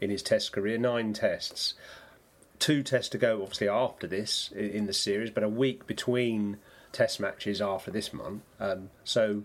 in 0.00 0.10
his 0.10 0.22
test 0.22 0.52
career, 0.52 0.78
nine 0.78 1.12
tests 1.12 1.74
two 2.60 2.82
tests 2.82 3.08
to 3.08 3.18
go, 3.18 3.42
obviously, 3.42 3.68
after 3.68 4.06
this 4.06 4.52
in 4.52 4.86
the 4.86 4.92
series, 4.92 5.30
but 5.30 5.42
a 5.42 5.48
week 5.48 5.86
between 5.86 6.58
test 6.92 7.20
matches 7.20 7.60
after 7.60 7.90
this 7.90 8.12
month. 8.12 8.42
Um, 8.58 8.90
so, 9.04 9.42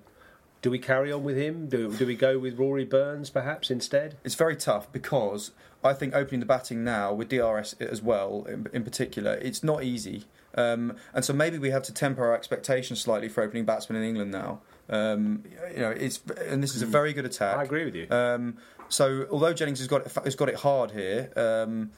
do 0.62 0.72
we 0.72 0.80
carry 0.80 1.12
on 1.12 1.24
with 1.24 1.38
him? 1.38 1.68
Do, 1.68 1.94
do 1.94 2.06
we 2.06 2.16
go 2.16 2.40
with 2.40 2.58
Rory 2.58 2.86
Burns 2.86 3.30
perhaps 3.30 3.70
instead? 3.70 4.18
It's 4.24 4.36
very 4.36 4.56
tough 4.56 4.92
because 4.92 5.52
I 5.84 5.94
think 5.94 6.16
opening 6.16 6.40
the 6.40 6.46
batting 6.46 6.84
now 6.84 7.14
with 7.14 7.30
DRS 7.30 7.74
as 7.80 8.02
well, 8.02 8.46
in, 8.50 8.68
in 8.74 8.84
particular, 8.84 9.36
it's 9.36 9.64
not 9.64 9.84
easy. 9.84 10.26
Um, 10.56 10.96
and 11.14 11.24
so 11.24 11.34
maybe 11.34 11.58
we 11.58 11.70
have 11.70 11.84
to 11.84 11.94
temper 11.94 12.26
our 12.26 12.34
expectations 12.34 13.02
slightly 13.02 13.30
for 13.30 13.44
opening 13.44 13.66
batsmen 13.66 14.02
in 14.02 14.08
England 14.08 14.32
now. 14.32 14.62
Um, 14.90 15.44
you 15.74 15.82
know, 15.82 15.92
it's 15.92 16.22
and 16.48 16.64
this 16.64 16.76
is 16.76 16.82
a 16.82 16.86
hmm. 16.86 16.92
very 16.92 17.14
good 17.14 17.26
attack. 17.26 17.58
I 17.58 17.64
agree 17.64 17.86
with 17.86 17.96
you. 17.96 18.08
Um, 18.10 18.58
so 18.90 19.28
although 19.32 19.54
Jennings 19.54 19.80
has 19.80 19.88
got 19.88 20.06
it, 20.06 20.14
has 20.24 20.36
got 20.36 20.50
it 20.50 20.56
hard 20.56 20.92
here, 20.92 21.32
um, 21.36 21.92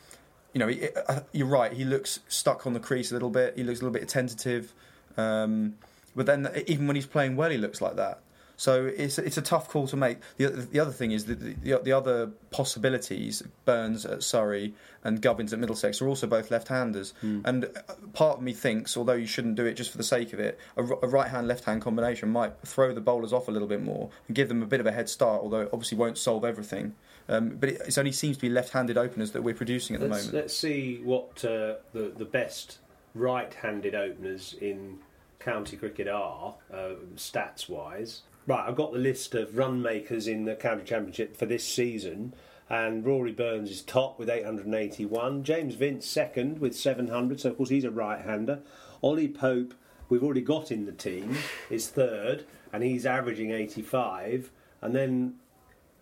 you 0.53 0.59
know, 0.59 0.73
uh, 1.07 1.19
you're 1.31 1.47
right. 1.47 1.71
He 1.71 1.85
looks 1.85 2.19
stuck 2.27 2.65
on 2.65 2.73
the 2.73 2.79
crease 2.79 3.11
a 3.11 3.13
little 3.13 3.29
bit. 3.29 3.55
He 3.55 3.63
looks 3.63 3.79
a 3.79 3.83
little 3.83 3.97
bit 3.97 4.07
tentative. 4.09 4.73
Um, 5.17 5.75
but 6.15 6.25
then 6.25 6.49
even 6.67 6.87
when 6.87 6.95
he's 6.95 7.05
playing 7.05 7.35
well, 7.35 7.49
he 7.49 7.57
looks 7.57 7.81
like 7.81 7.95
that. 7.95 8.21
So 8.59 8.85
it's 8.87 9.19
it's 9.19 9.37
a 9.37 9.41
tough 9.43 9.69
call 9.69 9.87
to 9.87 9.95
make. 9.95 10.17
The 10.37 10.47
the 10.47 10.79
other 10.79 10.91
thing 10.91 11.11
is 11.11 11.25
that 11.25 11.39
the, 11.39 11.53
the, 11.61 11.79
the 11.83 11.91
other 11.91 12.31
possibilities, 12.49 13.43
Burns 13.65 14.03
at 14.03 14.23
Surrey 14.23 14.73
and 15.03 15.21
Gubbins 15.21 15.53
at 15.53 15.59
Middlesex, 15.59 16.01
are 16.01 16.07
also 16.07 16.25
both 16.25 16.49
left-handers. 16.49 17.13
Hmm. 17.21 17.41
And 17.45 17.69
part 18.13 18.37
of 18.37 18.43
me 18.43 18.53
thinks, 18.53 18.97
although 18.97 19.13
you 19.13 19.27
shouldn't 19.27 19.55
do 19.57 19.65
it 19.65 19.75
just 19.75 19.91
for 19.91 19.97
the 19.97 20.03
sake 20.03 20.33
of 20.33 20.39
it, 20.39 20.57
a 20.75 20.81
right-hand 20.81 21.47
left-hand 21.47 21.83
combination 21.83 22.29
might 22.29 22.53
throw 22.65 22.95
the 22.95 23.01
bowlers 23.01 23.31
off 23.31 23.47
a 23.47 23.51
little 23.51 23.67
bit 23.67 23.83
more 23.83 24.09
and 24.27 24.35
give 24.35 24.47
them 24.47 24.63
a 24.63 24.65
bit 24.65 24.79
of 24.79 24.87
a 24.87 24.91
head 24.91 25.07
start. 25.07 25.43
Although 25.43 25.61
it 25.61 25.69
obviously 25.71 25.99
won't 25.99 26.17
solve 26.17 26.43
everything. 26.43 26.95
Um, 27.29 27.57
but 27.59 27.69
it, 27.69 27.81
it 27.87 27.97
only 27.99 28.11
seems 28.11 28.37
to 28.37 28.41
be 28.41 28.49
left-handed 28.49 28.97
openers 28.97 29.33
that 29.33 29.43
we're 29.43 29.53
producing 29.53 29.95
at 29.95 29.99
the 30.01 30.07
Let's, 30.07 30.25
moment. 30.25 30.35
let's 30.35 30.57
see 30.57 30.99
what 31.03 31.45
uh, 31.45 31.75
the 31.93 32.11
the 32.17 32.25
best 32.25 32.79
right-handed 33.19 33.95
openers 33.95 34.55
in 34.59 34.99
county 35.39 35.77
cricket 35.77 36.07
are 36.07 36.55
uh, 36.73 36.95
stats-wise. 37.15 38.21
Right, 38.45 38.67
I've 38.67 38.75
got 38.75 38.93
the 38.93 38.99
list 38.99 39.35
of 39.35 39.57
run 39.57 39.81
makers 39.81 40.27
in 40.27 40.45
the 40.45 40.55
county 40.55 40.83
championship 40.83 41.35
for 41.35 41.45
this 41.45 41.65
season, 41.65 42.33
and 42.69 43.05
Rory 43.05 43.31
Burns 43.31 43.69
is 43.69 43.81
top 43.81 44.19
with 44.19 44.29
881. 44.29 45.43
James 45.43 45.75
Vince 45.75 46.05
second 46.05 46.59
with 46.59 46.75
700. 46.75 47.39
So 47.39 47.49
of 47.49 47.57
course 47.57 47.69
he's 47.69 47.83
a 47.83 47.91
right-hander. 47.91 48.59
Ollie 49.01 49.27
Pope, 49.27 49.73
we've 50.09 50.23
already 50.23 50.41
got 50.41 50.71
in 50.71 50.85
the 50.85 50.91
team, 50.91 51.37
is 51.69 51.87
third, 51.87 52.45
and 52.73 52.83
he's 52.83 53.05
averaging 53.05 53.51
85. 53.51 54.51
And 54.81 54.95
then 54.95 55.35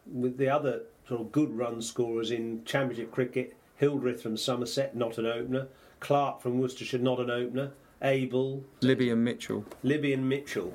with 0.05 0.37
the 0.37 0.49
other 0.49 0.83
sort 1.07 1.21
of 1.21 1.31
good 1.31 1.55
run 1.55 1.81
scorers 1.81 2.31
in 2.31 2.63
Championship 2.65 3.11
cricket, 3.11 3.55
Hildreth 3.75 4.21
from 4.21 4.37
Somerset, 4.37 4.95
not 4.95 5.17
an 5.17 5.25
opener. 5.25 5.67
Clarke 5.99 6.41
from 6.41 6.59
Worcestershire, 6.59 6.99
not 6.99 7.19
an 7.19 7.29
opener. 7.29 7.71
Abell, 8.01 8.63
Libby 8.81 9.09
and 9.09 9.23
Mitchell. 9.23 9.65
Libby 9.83 10.13
and 10.13 10.27
Mitchell 10.27 10.73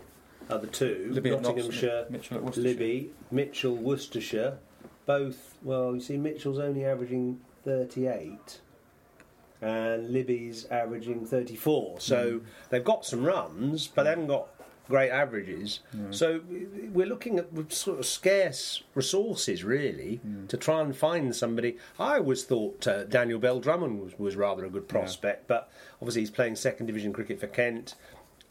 are 0.48 0.58
the 0.58 0.66
two. 0.66 1.10
Libby 1.12 1.30
Nottinghamshire, 1.30 2.06
Mitchell. 2.10 2.40
Libby, 2.56 3.10
Mitchell, 3.30 3.76
Worcestershire. 3.76 4.58
Both, 5.06 5.54
well, 5.62 5.94
you 5.94 6.00
see, 6.00 6.16
Mitchell's 6.16 6.58
only 6.58 6.84
averaging 6.84 7.40
38 7.64 8.60
and 9.62 10.10
Libby's 10.10 10.64
averaging 10.66 11.26
34. 11.26 12.00
So 12.00 12.38
Hmm. 12.38 12.44
they've 12.70 12.82
got 12.84 13.04
some 13.04 13.24
runs, 13.24 13.86
but 13.88 14.04
they 14.04 14.10
haven't 14.10 14.28
got 14.28 14.48
great 14.90 15.10
averages. 15.10 15.80
So 16.10 16.40
we're 16.92 17.06
looking 17.06 17.38
at 17.38 17.72
sort 17.72 17.98
of 17.98 18.04
scarce 18.06 18.82
resources, 18.94 19.64
really, 19.64 20.20
to 20.48 20.56
try 20.58 20.82
and 20.82 20.94
find 20.94 21.34
somebody. 21.34 21.78
I 21.98 22.16
always 22.18 22.42
thought 22.44 22.86
uh, 22.86 23.04
Daniel 23.04 23.38
Bell 23.38 23.60
Drummond 23.60 24.00
was, 24.02 24.18
was 24.18 24.36
rather 24.36 24.64
a 24.66 24.70
good 24.70 24.88
prospect, 24.88 25.46
but 25.48 25.70
obviously 26.02 26.20
he's 26.22 26.30
playing 26.30 26.56
second 26.56 26.86
division 26.86 27.12
cricket 27.12 27.40
for 27.40 27.46
Kent, 27.46 27.94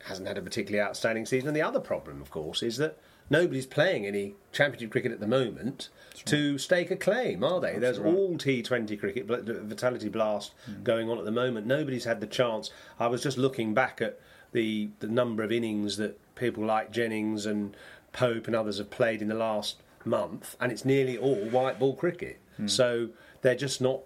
hasn't 0.05 0.27
had 0.27 0.38
a 0.38 0.41
particularly 0.41 0.81
outstanding 0.88 1.25
season. 1.25 1.50
And 1.50 1.55
the 1.55 1.62
other 1.62 1.79
problem, 1.81 2.22
of 2.22 2.31
course, 2.31 2.63
is 2.63 2.77
that 2.77 2.98
nobody's 3.29 3.65
playing 3.67 4.05
any 4.08 4.34
championship 4.51 4.91
cricket 4.91 5.12
at 5.12 5.19
the 5.19 5.27
moment 5.27 5.89
to 6.25 6.58
stake 6.58 6.89
a 6.91 6.96
claim, 6.96 7.43
are 7.43 7.60
they? 7.62 7.77
There's 7.77 8.00
all 8.00 8.36
T20 8.38 9.00
cricket, 9.00 9.25
Vitality 9.27 10.10
Blast 10.10 10.53
going 10.84 11.10
on 11.10 11.17
at 11.17 11.25
the 11.25 11.31
moment. 11.31 11.67
Nobody's 11.67 12.05
had 12.05 12.22
the 12.22 12.27
chance. 12.27 12.72
I 13.00 13.08
was 13.08 13.22
just 13.22 13.38
looking 13.38 13.74
back 13.74 14.01
at 14.01 14.19
the 14.51 14.89
the 15.00 15.08
number 15.08 15.44
of 15.44 15.51
innings 15.51 15.98
that 15.98 16.18
people 16.36 16.65
like 16.65 16.91
Jennings 16.91 17.46
and 17.46 17.75
Pope 18.12 18.48
and 18.48 18.56
others 18.56 18.77
have 18.77 18.89
played 18.89 19.22
in 19.22 19.27
the 19.27 19.36
last 19.36 19.77
month, 20.06 20.56
and 20.60 20.72
it's 20.72 20.86
nearly 20.86 21.18
all 21.18 21.36
white 21.36 21.79
ball 21.79 21.96
cricket. 21.96 22.39
Hmm. 22.58 22.68
So 22.68 23.10
they're 23.41 23.56
just 23.56 23.82
not 23.82 24.01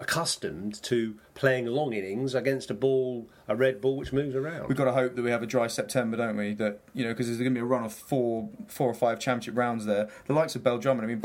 accustomed 0.00 0.82
to 0.82 1.14
playing 1.34 1.66
long 1.66 1.92
innings 1.92 2.34
against 2.34 2.70
a 2.70 2.74
ball, 2.74 3.28
a 3.46 3.54
red 3.54 3.80
ball 3.80 3.96
which 3.96 4.12
moves 4.12 4.34
around. 4.34 4.66
We've 4.66 4.76
got 4.76 4.86
to 4.86 4.92
hope 4.92 5.14
that 5.14 5.22
we 5.22 5.30
have 5.30 5.42
a 5.42 5.46
dry 5.46 5.66
September, 5.66 6.16
don't 6.16 6.36
we? 6.36 6.54
That 6.54 6.80
you 6.94 7.04
know, 7.04 7.10
because 7.10 7.26
there's 7.26 7.38
going 7.38 7.52
to 7.52 7.54
be 7.54 7.60
a 7.60 7.64
run 7.64 7.84
of 7.84 7.92
four, 7.92 8.48
four 8.66 8.88
or 8.88 8.94
five 8.94 9.20
championship 9.20 9.56
rounds 9.56 9.84
there. 9.84 10.08
The 10.26 10.32
likes 10.32 10.56
of 10.56 10.64
Bell 10.64 10.78
Drummond. 10.78 11.04
I 11.04 11.14
mean, 11.14 11.20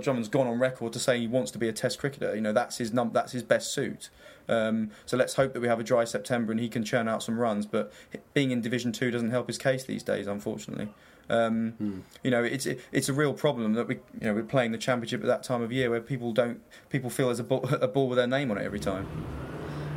Drummond's 0.00 0.28
gone 0.28 0.46
on 0.46 0.58
record 0.58 0.92
to 0.92 0.98
saying 0.98 1.22
he 1.22 1.28
wants 1.28 1.50
to 1.52 1.58
be 1.58 1.68
a 1.68 1.72
Test 1.72 1.98
cricketer. 1.98 2.34
You 2.34 2.40
know, 2.40 2.52
that's 2.52 2.78
his 2.78 2.92
num- 2.92 3.10
that's 3.12 3.32
his 3.32 3.42
best 3.42 3.72
suit. 3.72 4.10
Um, 4.48 4.90
so 5.06 5.16
let's 5.16 5.34
hope 5.34 5.52
that 5.52 5.60
we 5.60 5.68
have 5.68 5.80
a 5.80 5.84
dry 5.84 6.04
September 6.04 6.52
and 6.52 6.60
he 6.60 6.68
can 6.68 6.84
churn 6.84 7.08
out 7.08 7.22
some 7.22 7.38
runs. 7.38 7.66
But 7.66 7.92
being 8.34 8.50
in 8.50 8.60
Division 8.60 8.92
Two 8.92 9.10
doesn't 9.10 9.30
help 9.30 9.46
his 9.46 9.58
case 9.58 9.84
these 9.84 10.02
days, 10.02 10.26
unfortunately. 10.26 10.88
Um, 11.28 12.02
You 12.24 12.30
know, 12.32 12.42
it's 12.42 12.66
it, 12.66 12.80
it's 12.90 13.08
a 13.08 13.12
real 13.12 13.32
problem 13.32 13.74
that 13.74 13.86
we 13.86 13.94
you 14.20 14.26
know 14.26 14.34
we're 14.34 14.42
playing 14.42 14.72
the 14.72 14.78
championship 14.78 15.20
at 15.20 15.26
that 15.28 15.42
time 15.44 15.62
of 15.62 15.70
year 15.70 15.88
where 15.88 16.00
people 16.00 16.32
don't 16.32 16.60
people 16.88 17.08
feel 17.10 17.26
there's 17.26 17.38
a 17.38 17.44
ball, 17.44 17.64
a 17.80 17.86
ball 17.86 18.08
with 18.08 18.16
their 18.16 18.26
name 18.26 18.50
on 18.50 18.58
it 18.58 18.64
every 18.64 18.80
time. 18.80 19.06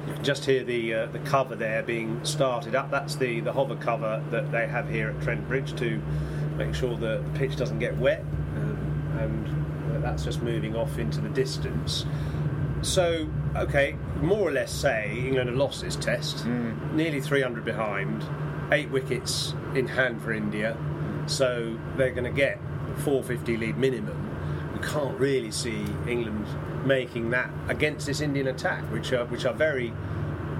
You 0.07 0.13
can 0.13 0.23
just 0.23 0.45
hear 0.45 0.63
the 0.63 0.93
uh, 0.93 1.05
the 1.07 1.19
cover 1.19 1.55
there 1.55 1.81
being 1.81 2.23
started 2.23 2.75
up. 2.75 2.91
That's 2.91 3.15
the, 3.15 3.39
the 3.39 3.53
hover 3.53 3.75
cover 3.75 4.21
that 4.29 4.51
they 4.51 4.67
have 4.67 4.89
here 4.89 5.09
at 5.09 5.21
Trent 5.21 5.47
Bridge 5.47 5.73
to 5.79 5.99
make 6.57 6.75
sure 6.75 6.95
the 6.97 7.23
pitch 7.33 7.55
doesn't 7.55 7.79
get 7.79 7.97
wet, 7.97 8.19
um, 8.19 9.17
and 9.19 9.95
uh, 9.95 9.99
that's 10.01 10.23
just 10.23 10.41
moving 10.43 10.75
off 10.75 10.99
into 10.99 11.19
the 11.19 11.29
distance. 11.29 12.05
So, 12.83 13.29
okay, 13.55 13.95
more 14.17 14.49
or 14.49 14.51
less 14.51 14.71
say 14.71 15.13
England 15.17 15.49
have 15.49 15.57
lost 15.57 15.81
this 15.81 15.95
test, 15.95 16.41
hmm. 16.41 16.95
nearly 16.95 17.21
300 17.21 17.63
behind, 17.63 18.25
eight 18.71 18.89
wickets 18.89 19.53
in 19.73 19.87
hand 19.87 20.21
for 20.21 20.33
India, 20.33 20.77
so 21.25 21.77
they're 21.95 22.11
going 22.11 22.25
to 22.25 22.37
get 22.37 22.59
450 22.97 23.57
lead 23.57 23.77
minimum. 23.77 24.29
We 24.73 24.85
can't 24.85 25.17
really 25.17 25.51
see 25.51 25.85
England 26.07 26.45
making 26.85 27.29
that 27.29 27.49
against 27.69 28.05
this 28.05 28.19
Indian 28.19 28.47
attack, 28.47 28.83
which 28.91 29.13
are 29.13 29.25
which 29.25 29.45
are 29.45 29.53
very 29.53 29.93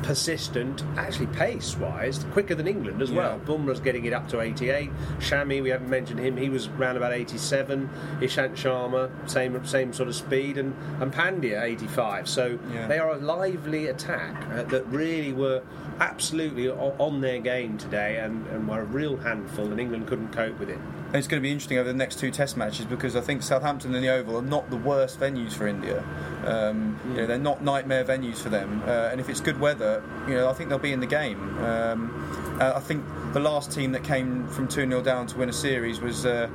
persistent, 0.03 0.83
actually 0.97 1.27
pace 1.27 1.75
wise, 1.77 2.23
quicker 2.31 2.53
than 2.55 2.67
England 2.67 3.01
as 3.01 3.11
well. 3.11 3.39
Yeah. 3.39 3.45
Bumrah's 3.45 3.79
getting 3.79 4.05
it 4.05 4.13
up 4.13 4.27
to 4.29 4.41
88. 4.41 4.89
Shami, 5.19 5.63
we 5.63 5.69
haven't 5.69 5.89
mentioned 5.89 6.19
him, 6.19 6.37
he 6.37 6.49
was 6.49 6.67
around 6.67 6.97
about 6.97 7.13
87. 7.13 7.89
Ishant 8.19 8.51
Sharma, 8.51 9.09
same 9.29 9.65
same 9.65 9.93
sort 9.93 10.09
of 10.09 10.15
speed, 10.15 10.57
and, 10.57 10.75
and 11.01 11.11
Pandya 11.11 11.61
85. 11.63 12.27
So 12.29 12.59
Yeah. 12.73 12.87
they 12.87 12.99
are 12.99 13.11
a 13.11 13.17
lively 13.17 13.87
attack 13.87 14.43
uh, 14.51 14.63
that 14.63 14.85
really 14.87 15.33
were 15.33 15.63
absolutely 15.99 16.69
on 16.69 17.21
their 17.21 17.39
game 17.39 17.77
today 17.77 18.17
and, 18.17 18.45
and 18.47 18.67
were 18.67 18.81
a 18.81 18.85
real 18.85 19.17
handful, 19.17 19.65
and 19.71 19.79
England 19.79 20.07
couldn't 20.07 20.31
cope 20.33 20.59
with 20.59 20.69
it. 20.69 20.79
And 21.13 21.19
it's 21.19 21.27
going 21.27 21.39
to 21.39 21.45
be 21.45 21.51
interesting 21.51 21.77
over 21.77 21.87
the 21.87 21.95
next 21.95 22.17
two 22.17 22.31
Test 22.31 22.57
matches 22.57 22.87
because 22.87 23.15
I 23.15 23.21
think 23.21 23.43
Southampton 23.43 23.93
and 23.93 24.03
the 24.03 24.09
Oval 24.09 24.35
are 24.37 24.41
not 24.41 24.71
the 24.71 24.77
worst 24.77 25.19
venues 25.19 25.53
for 25.53 25.67
India. 25.67 26.03
Um, 26.43 26.99
You 27.11 27.17
know, 27.17 27.27
they're 27.27 27.37
not 27.37 27.63
nightmare 27.63 28.03
venues 28.03 28.37
for 28.37 28.49
them. 28.49 28.81
Uh, 28.87 29.09
and 29.11 29.21
if 29.21 29.29
it's 29.29 29.39
good 29.39 29.59
weather, 29.59 30.01
you 30.27 30.33
know, 30.33 30.49
I 30.49 30.53
think 30.53 30.69
they'll 30.69 30.79
be 30.79 30.91
in 30.91 31.01
the 31.01 31.05
game. 31.05 31.39
Um, 31.63 32.57
uh, 32.59 32.73
I 32.75 32.79
think 32.79 33.05
the 33.31 33.39
last 33.39 33.71
team 33.71 33.91
that 33.91 34.03
came 34.03 34.47
from 34.47 34.67
2 34.67 34.87
0 34.87 35.03
down 35.03 35.27
to 35.27 35.37
win 35.37 35.49
a 35.49 35.53
series 35.53 36.01
was. 36.01 36.25
Uh, 36.25 36.49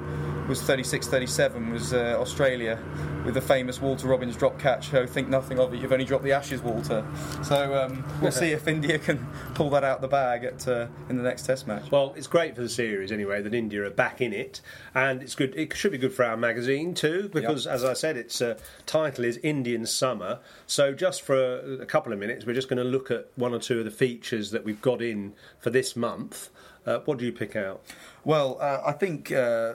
was 0.48 0.62
36-37 0.62 1.70
was 1.70 1.92
uh, 1.92 2.16
Australia 2.18 2.78
with 3.26 3.34
the 3.34 3.40
famous 3.40 3.82
Walter 3.82 4.08
Robins 4.08 4.34
drop 4.34 4.58
catch. 4.58 4.94
Oh, 4.94 5.06
think 5.06 5.28
nothing 5.28 5.58
of 5.58 5.74
it. 5.74 5.80
You've 5.80 5.92
only 5.92 6.06
dropped 6.06 6.24
the 6.24 6.32
ashes, 6.32 6.62
Walter. 6.62 7.04
So 7.44 7.78
um, 7.78 8.02
we'll 8.22 8.32
see 8.32 8.52
if 8.52 8.66
India 8.66 8.98
can 8.98 9.26
pull 9.52 9.68
that 9.70 9.84
out 9.84 10.00
the 10.00 10.08
bag 10.08 10.44
at 10.44 10.66
uh, 10.66 10.86
in 11.10 11.18
the 11.18 11.22
next 11.22 11.44
Test 11.44 11.66
match. 11.66 11.90
Well, 11.90 12.14
it's 12.16 12.26
great 12.26 12.54
for 12.54 12.62
the 12.62 12.68
series 12.70 13.12
anyway 13.12 13.42
that 13.42 13.52
India 13.52 13.84
are 13.84 13.90
back 13.90 14.22
in 14.22 14.32
it, 14.32 14.62
and 14.94 15.22
it's 15.22 15.34
good. 15.34 15.54
It 15.54 15.76
should 15.76 15.92
be 15.92 15.98
good 15.98 16.14
for 16.14 16.24
our 16.24 16.36
magazine 16.38 16.94
too, 16.94 17.28
because 17.30 17.66
as 17.66 17.84
I 17.84 17.92
said, 17.92 18.16
its 18.16 18.40
uh, 18.40 18.58
title 18.86 19.26
is 19.26 19.36
Indian 19.42 19.84
Summer. 19.84 20.38
So 20.66 20.94
just 20.94 21.20
for 21.20 21.36
a, 21.36 21.82
a 21.82 21.86
couple 21.86 22.14
of 22.14 22.18
minutes, 22.18 22.46
we're 22.46 22.54
just 22.54 22.70
going 22.70 22.82
to 22.82 22.88
look 22.88 23.10
at 23.10 23.28
one 23.36 23.52
or 23.52 23.58
two 23.58 23.80
of 23.80 23.84
the 23.84 23.90
features 23.90 24.50
that 24.52 24.64
we've 24.64 24.80
got 24.80 25.02
in 25.02 25.34
for 25.60 25.68
this 25.68 25.94
month. 25.94 26.48
Uh, 26.86 27.00
what 27.00 27.18
do 27.18 27.26
you 27.26 27.32
pick 27.32 27.54
out? 27.54 27.82
Well, 28.24 28.56
uh, 28.60 28.80
I 28.86 28.92
think 28.92 29.30
uh, 29.30 29.74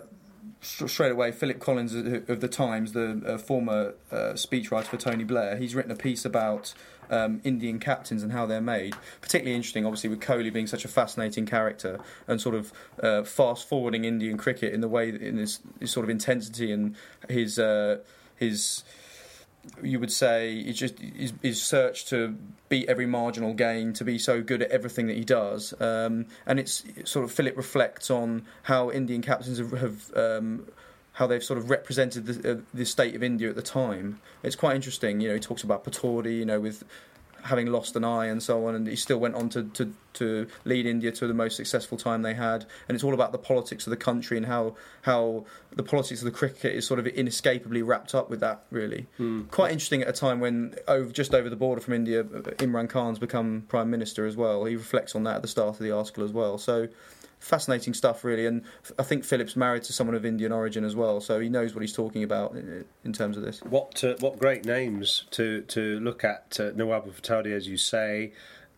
straight 0.64 1.12
away, 1.12 1.32
Philip 1.32 1.60
Collins 1.60 1.94
of 1.94 2.30
of 2.30 2.42
the 2.42 2.48
Times, 2.48 2.94
the 2.94 3.22
uh, 3.26 3.38
former 3.38 3.94
uh, 4.12 4.34
speechwriter 4.34 4.86
for 4.86 4.98
Tony 4.98 5.24
Blair, 5.24 5.58
he's 5.58 5.76
written 5.76 5.92
a 5.92 5.96
piece 5.96 6.26
about 6.26 6.74
um, 7.10 7.42
Indian 7.44 7.80
captains 7.80 8.24
and 8.24 8.32
how 8.32 8.46
they're 8.46 8.62
made. 8.62 8.96
Particularly 9.22 9.56
interesting, 9.56 9.86
obviously, 9.86 10.10
with 10.10 10.20
Kohli 10.20 10.52
being 10.52 10.68
such 10.68 10.86
a 10.86 10.88
fascinating 10.88 11.46
character 11.46 12.00
and 12.28 12.40
sort 12.42 12.56
of 12.56 12.74
uh, 13.02 13.24
fast 13.24 13.68
forwarding 13.68 14.06
Indian 14.06 14.38
cricket 14.38 14.74
in 14.74 14.82
the 14.82 14.88
way 14.88 15.10
in 15.10 15.38
this, 15.38 15.60
this 15.80 15.92
sort 15.92 16.04
of 16.04 16.10
intensity 16.10 16.72
and 16.72 16.96
his 17.30 17.60
uh, 17.60 18.00
his 18.36 18.84
you 19.82 20.00
would 20.00 20.12
say 20.12 20.58
it's 20.58 20.80
just 20.80 21.00
his, 21.42 21.62
search 21.62 22.06
to 22.08 22.38
beat 22.70 22.90
every 22.90 23.06
marginal 23.06 23.54
gain, 23.54 23.94
to 23.94 24.04
be 24.04 24.18
so 24.18 24.42
good 24.42 24.62
at 24.62 24.72
everything 24.72 25.08
that 25.08 25.18
he 25.18 25.24
does, 25.24 25.74
um, 25.80 26.26
and 26.46 26.60
it's 26.60 26.84
sort 27.06 27.26
of 27.26 27.32
Philip 27.32 27.56
reflects 27.56 28.12
on 28.12 28.46
how 28.64 28.92
Indian 28.92 29.22
captains 29.22 29.58
have. 29.58 29.72
have 29.72 30.14
um, 30.16 30.68
how 31.14 31.28
they've 31.28 31.44
sort 31.44 31.60
of 31.60 31.70
represented 31.70 32.26
the, 32.26 32.54
uh, 32.54 32.58
the 32.74 32.84
state 32.84 33.14
of 33.16 33.22
India 33.22 33.48
at 33.48 33.56
the 33.56 33.62
time. 33.62 34.20
It's 34.42 34.56
quite 34.56 34.76
interesting. 34.76 35.22
You 35.22 35.28
know, 35.28 35.36
he 35.36 35.40
talks 35.40 35.64
about 35.64 35.84
Pataudi, 35.84 36.40
you 36.40 36.46
know, 36.46 36.60
with 36.60 36.84
having 37.44 37.68
lost 37.68 37.96
an 37.96 38.04
eye 38.04 38.26
and 38.28 38.42
so 38.42 38.66
on, 38.66 38.76
and 38.76 38.88
he 38.88 38.96
still 38.96 39.20
went 39.20 39.36
on 39.36 39.50
to, 39.50 39.64
to, 39.64 39.94
to 40.14 40.48
lead 40.66 40.86
India 40.86 41.12
to 41.12 41.28
the 41.28 41.34
most 41.34 41.56
successful 41.56 41.98
time 41.98 42.22
they 42.22 42.34
had. 42.34 42.66
And 42.88 42.96
it's 42.96 43.04
all 43.04 43.14
about 43.14 43.32
the 43.32 43.38
politics 43.38 43.86
of 43.86 43.92
the 43.92 43.98
country 43.98 44.38
and 44.38 44.46
how 44.46 44.76
how 45.04 45.46
the 45.72 45.84
politics 45.84 46.22
of 46.22 46.26
the 46.26 46.32
cricket 46.32 46.74
is 46.74 46.88
sort 46.88 47.00
of 47.00 47.08
inescapably 47.08 47.82
wrapped 47.82 48.16
up 48.16 48.30
with 48.30 48.40
that. 48.40 48.64
Really, 48.72 49.08
hmm. 49.18 49.44
quite 49.44 49.72
interesting 49.72 50.02
at 50.02 50.08
a 50.08 50.14
time 50.14 50.40
when 50.40 50.76
over, 50.88 51.12
just 51.12 51.34
over 51.34 51.50
the 51.50 51.56
border 51.56 51.82
from 51.82 51.94
India, 51.94 52.24
Imran 52.24 52.90
Khan's 52.90 53.20
become 53.20 53.66
prime 53.68 53.90
minister 53.90 54.26
as 54.26 54.36
well. 54.36 54.66
He 54.66 54.76
reflects 54.76 55.16
on 55.16 55.24
that 55.24 55.36
at 55.38 55.42
the 55.42 55.48
start 55.48 55.76
of 55.76 55.84
the 55.84 55.92
article 55.92 56.24
as 56.24 56.32
well. 56.32 56.58
So. 56.58 56.88
Fascinating 57.44 57.94
stuff, 57.94 58.24
really. 58.24 58.46
And 58.46 58.64
I 58.98 59.04
think 59.04 59.26
Philip's 59.26 59.58
married 59.58 59.84
to 59.84 59.94
someone 59.94 60.16
of 60.16 60.26
Indian 60.26 60.54
origin 60.54 60.86
as 60.86 60.96
well, 60.96 61.20
so 61.20 61.42
he 61.42 61.50
knows 61.50 61.76
what 61.76 61.82
he's 61.82 61.92
talking 61.92 62.24
about 62.24 62.54
in, 62.54 62.86
in 63.04 63.12
terms 63.12 63.36
of 63.36 63.44
this. 63.44 63.60
What 63.64 64.02
uh, 64.02 64.16
what 64.22 64.40
great 64.40 64.64
names 64.64 65.26
to 65.32 65.62
to 65.64 66.00
look 66.00 66.24
at? 66.24 66.58
Uh, 66.58 66.72
Nawab 66.74 67.06
Pataudi, 67.06 67.52
as 67.52 67.68
you 67.68 67.76
say, 67.76 68.32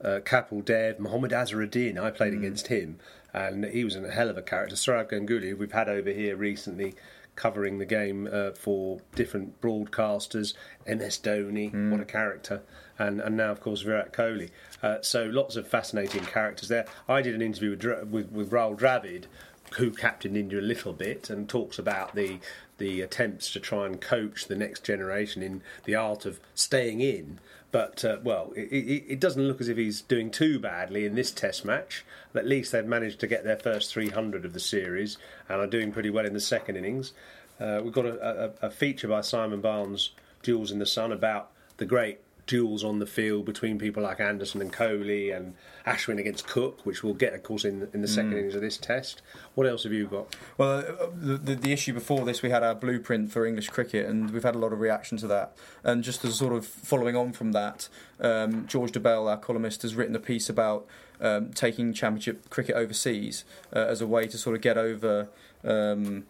uh, 0.04 0.20
Kapil 0.26 0.66
Dev, 0.66 1.00
Mohammed 1.00 1.30
Azharuddin. 1.30 2.00
I 2.00 2.10
played 2.10 2.34
against 2.34 2.66
him, 2.66 2.98
and 3.34 3.66
he 3.66 3.84
was 3.84 3.96
a 3.96 4.10
hell 4.10 4.32
of 4.32 4.38
a 4.38 4.42
character. 4.42 4.76
Sourav 4.76 5.12
Ganguly, 5.12 5.50
who 5.50 5.58
we've 5.58 5.72
had 5.72 5.88
over 5.88 6.10
here 6.10 6.36
recently, 6.36 6.96
covering 7.36 7.78
the 7.78 7.86
game 7.86 8.28
uh, 8.32 8.52
for 8.52 9.00
different 9.16 9.60
broadcasters. 9.62 10.54
MS 10.88 11.20
Dhoni, 11.20 11.92
what 11.92 12.00
a 12.00 12.06
character, 12.06 12.62
and 12.98 13.20
and 13.20 13.36
now 13.38 13.52
of 13.52 13.62
course 13.62 13.82
Virat 13.82 14.14
Kohli. 14.14 14.52
Uh, 14.82 14.98
so 15.02 15.26
lots 15.26 15.56
of 15.56 15.68
fascinating 15.68 16.24
characters 16.26 16.70
there. 16.70 16.86
I 17.08 17.22
did 17.22 17.36
an 17.36 17.42
interview 17.42 17.72
with 17.72 18.10
with, 18.10 18.32
with 18.32 18.52
Rahul 18.52 18.78
Dravid, 18.78 19.26
who 19.74 19.92
captained 19.92 20.38
India 20.38 20.60
a 20.60 20.62
little 20.62 20.94
bit 20.94 21.30
and 21.30 21.50
talks 21.50 21.78
about 21.80 22.16
the 22.16 22.40
the 22.78 23.02
attempts 23.02 23.52
to 23.54 23.60
try 23.60 23.86
and 23.86 24.02
coach 24.02 24.46
the 24.46 24.56
next 24.56 24.84
generation 24.84 25.42
in 25.42 25.62
the 25.86 25.96
art 25.96 26.26
of 26.26 26.42
staying 26.54 27.00
in. 27.00 27.40
But 27.72 28.04
uh, 28.04 28.18
well, 28.24 28.52
it, 28.56 28.72
it, 28.72 29.04
it 29.08 29.20
doesn't 29.20 29.48
look 29.48 29.62
as 29.62 29.70
if 29.70 29.78
he's 29.78 30.02
doing 30.02 30.30
too 30.30 30.60
badly 30.60 31.06
in 31.06 31.16
this 31.16 31.32
Test 31.32 31.66
match. 31.66 32.06
At 32.34 32.46
least 32.46 32.72
they've 32.72 32.86
managed 32.86 33.20
to 33.22 33.28
get 33.28 33.44
their 33.44 33.58
first 33.58 33.94
300 33.94 34.46
of 34.46 34.54
the 34.54 34.60
series 34.60 35.18
and 35.48 35.62
are 35.62 35.68
doing 35.68 35.92
pretty 35.92 36.10
well 36.10 36.26
in 36.26 36.34
the 36.34 36.40
second 36.40 36.76
innings. 36.76 37.14
Uh, 37.60 37.80
we've 37.84 37.94
got 37.94 38.06
a, 38.06 38.54
a, 38.62 38.68
a 38.68 38.70
feature 38.70 39.08
by 39.08 39.22
Simon 39.22 39.62
Barnes, 39.62 40.12
Duels 40.44 40.72
in 40.72 40.80
the 40.80 40.86
Sun, 40.86 41.12
about 41.12 41.52
the 41.78 41.86
great 41.86 42.20
duels 42.48 42.84
on 42.84 43.00
the 43.00 43.06
field 43.06 43.46
between 43.46 43.80
people 43.80 44.04
like 44.04 44.20
Anderson 44.20 44.62
and 44.62 44.72
Kohli 44.72 45.36
and 45.36 45.56
Ashwin 45.86 46.20
against 46.20 46.48
Cook, 46.48 46.86
which 46.86 47.04
we'll 47.04 47.14
get, 47.14 47.34
of 47.34 47.44
course, 47.44 47.66
in 47.66 47.88
in 47.94 48.02
the 48.02 48.08
second 48.08 48.34
innings 48.34 48.56
of 48.56 48.62
this 48.62 48.78
Test. 48.78 49.22
What 49.56 49.68
else 49.68 49.84
have 49.84 49.94
you 49.94 50.08
got? 50.08 50.36
Well, 50.58 50.80
uh, 50.80 51.08
the, 51.16 51.38
the, 51.38 51.56
the 51.56 51.74
issue 51.74 51.94
before 51.94 52.26
this, 52.26 52.42
we 52.42 52.50
had 52.50 52.64
our 52.64 52.76
blueprint 52.76 53.32
for 53.32 53.46
English 53.46 53.70
cricket, 53.70 54.08
and 54.08 54.32
we've 54.32 54.44
had 54.44 54.56
a 54.56 54.60
lot 54.60 54.74
of 54.74 54.80
reaction 54.80 55.18
to 55.20 55.28
that. 55.28 55.56
And 55.84 56.04
just 56.04 56.24
as 56.26 56.36
sort 56.36 56.54
of 56.54 56.66
following 56.66 57.16
on 57.16 57.34
from 57.34 57.52
that, 57.54 57.90
um, 58.20 58.68
George 58.68 58.92
Dobell, 58.92 59.30
our 59.30 59.38
columnist, 59.38 59.82
has 59.82 59.96
written 59.96 60.16
a 60.16 60.20
piece 60.20 60.50
about 60.50 60.88
um, 61.22 61.52
taking 61.54 61.94
Championship 61.94 62.50
cricket 62.50 62.76
overseas 62.76 63.46
uh, 63.76 63.80
as 63.80 64.02
a 64.02 64.08
way 64.08 64.28
to 64.28 64.38
sort 64.38 64.56
of 64.56 64.62
get 64.62 64.78
over. 64.78 65.30
Um, 65.64 66.26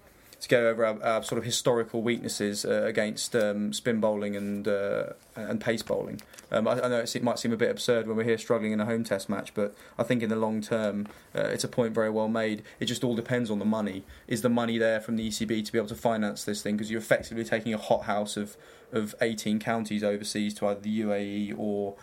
to 0.46 0.50
go 0.56 0.70
over 0.70 0.86
our, 0.86 1.04
our 1.04 1.24
sort 1.24 1.40
of 1.40 1.44
historical 1.44 2.04
weaknesses 2.04 2.66
uh, 2.66 2.84
against 2.84 3.36
um, 3.36 3.74
spin 3.74 4.00
bowling 4.00 4.36
and 4.36 4.68
uh, 4.68 5.08
and 5.36 5.60
pace 5.60 5.82
bowling. 5.82 6.22
Um, 6.52 6.68
I, 6.68 6.74
I 6.82 6.88
know 6.88 7.00
it 7.00 7.24
might 7.24 7.40
seem 7.40 7.52
a 7.52 7.58
bit 7.58 7.72
absurd 7.72 8.08
when 8.08 8.16
we're 8.16 8.24
here 8.24 8.38
struggling 8.38 8.72
in 8.72 8.80
a 8.80 8.86
home 8.86 9.04
test 9.04 9.28
match, 9.28 9.54
but 9.56 9.75
I 9.98 10.04
think 10.04 10.22
in 10.22 10.30
the 10.30 10.36
long 10.36 10.62
term, 10.62 11.08
uh, 11.36 11.42
it's 11.42 11.64
a 11.64 11.68
point 11.68 11.96
very 11.96 12.12
well 12.12 12.28
made. 12.28 12.62
It 12.80 12.86
just 12.86 13.04
all 13.04 13.16
depends 13.16 13.50
on 13.50 13.58
the 13.58 13.66
money. 13.66 14.04
Is 14.28 14.44
the 14.44 14.50
money 14.50 14.78
there 14.78 15.02
from 15.02 15.16
the 15.16 15.28
ECB 15.28 15.66
to 15.66 15.72
be 15.72 15.80
able 15.80 15.90
to 15.90 15.96
finance 15.96 16.44
this 16.44 16.62
thing? 16.62 16.78
Because 16.78 16.92
you're 16.92 17.02
effectively 17.02 17.44
taking 17.44 17.74
a 17.74 17.78
hothouse 17.78 18.38
of 18.38 18.56
of 18.92 19.16
18 19.20 19.60
counties 19.60 20.04
overseas 20.04 20.54
to 20.54 20.68
either 20.68 20.80
the 20.80 21.02
UAE 21.02 21.56
or 21.58 21.96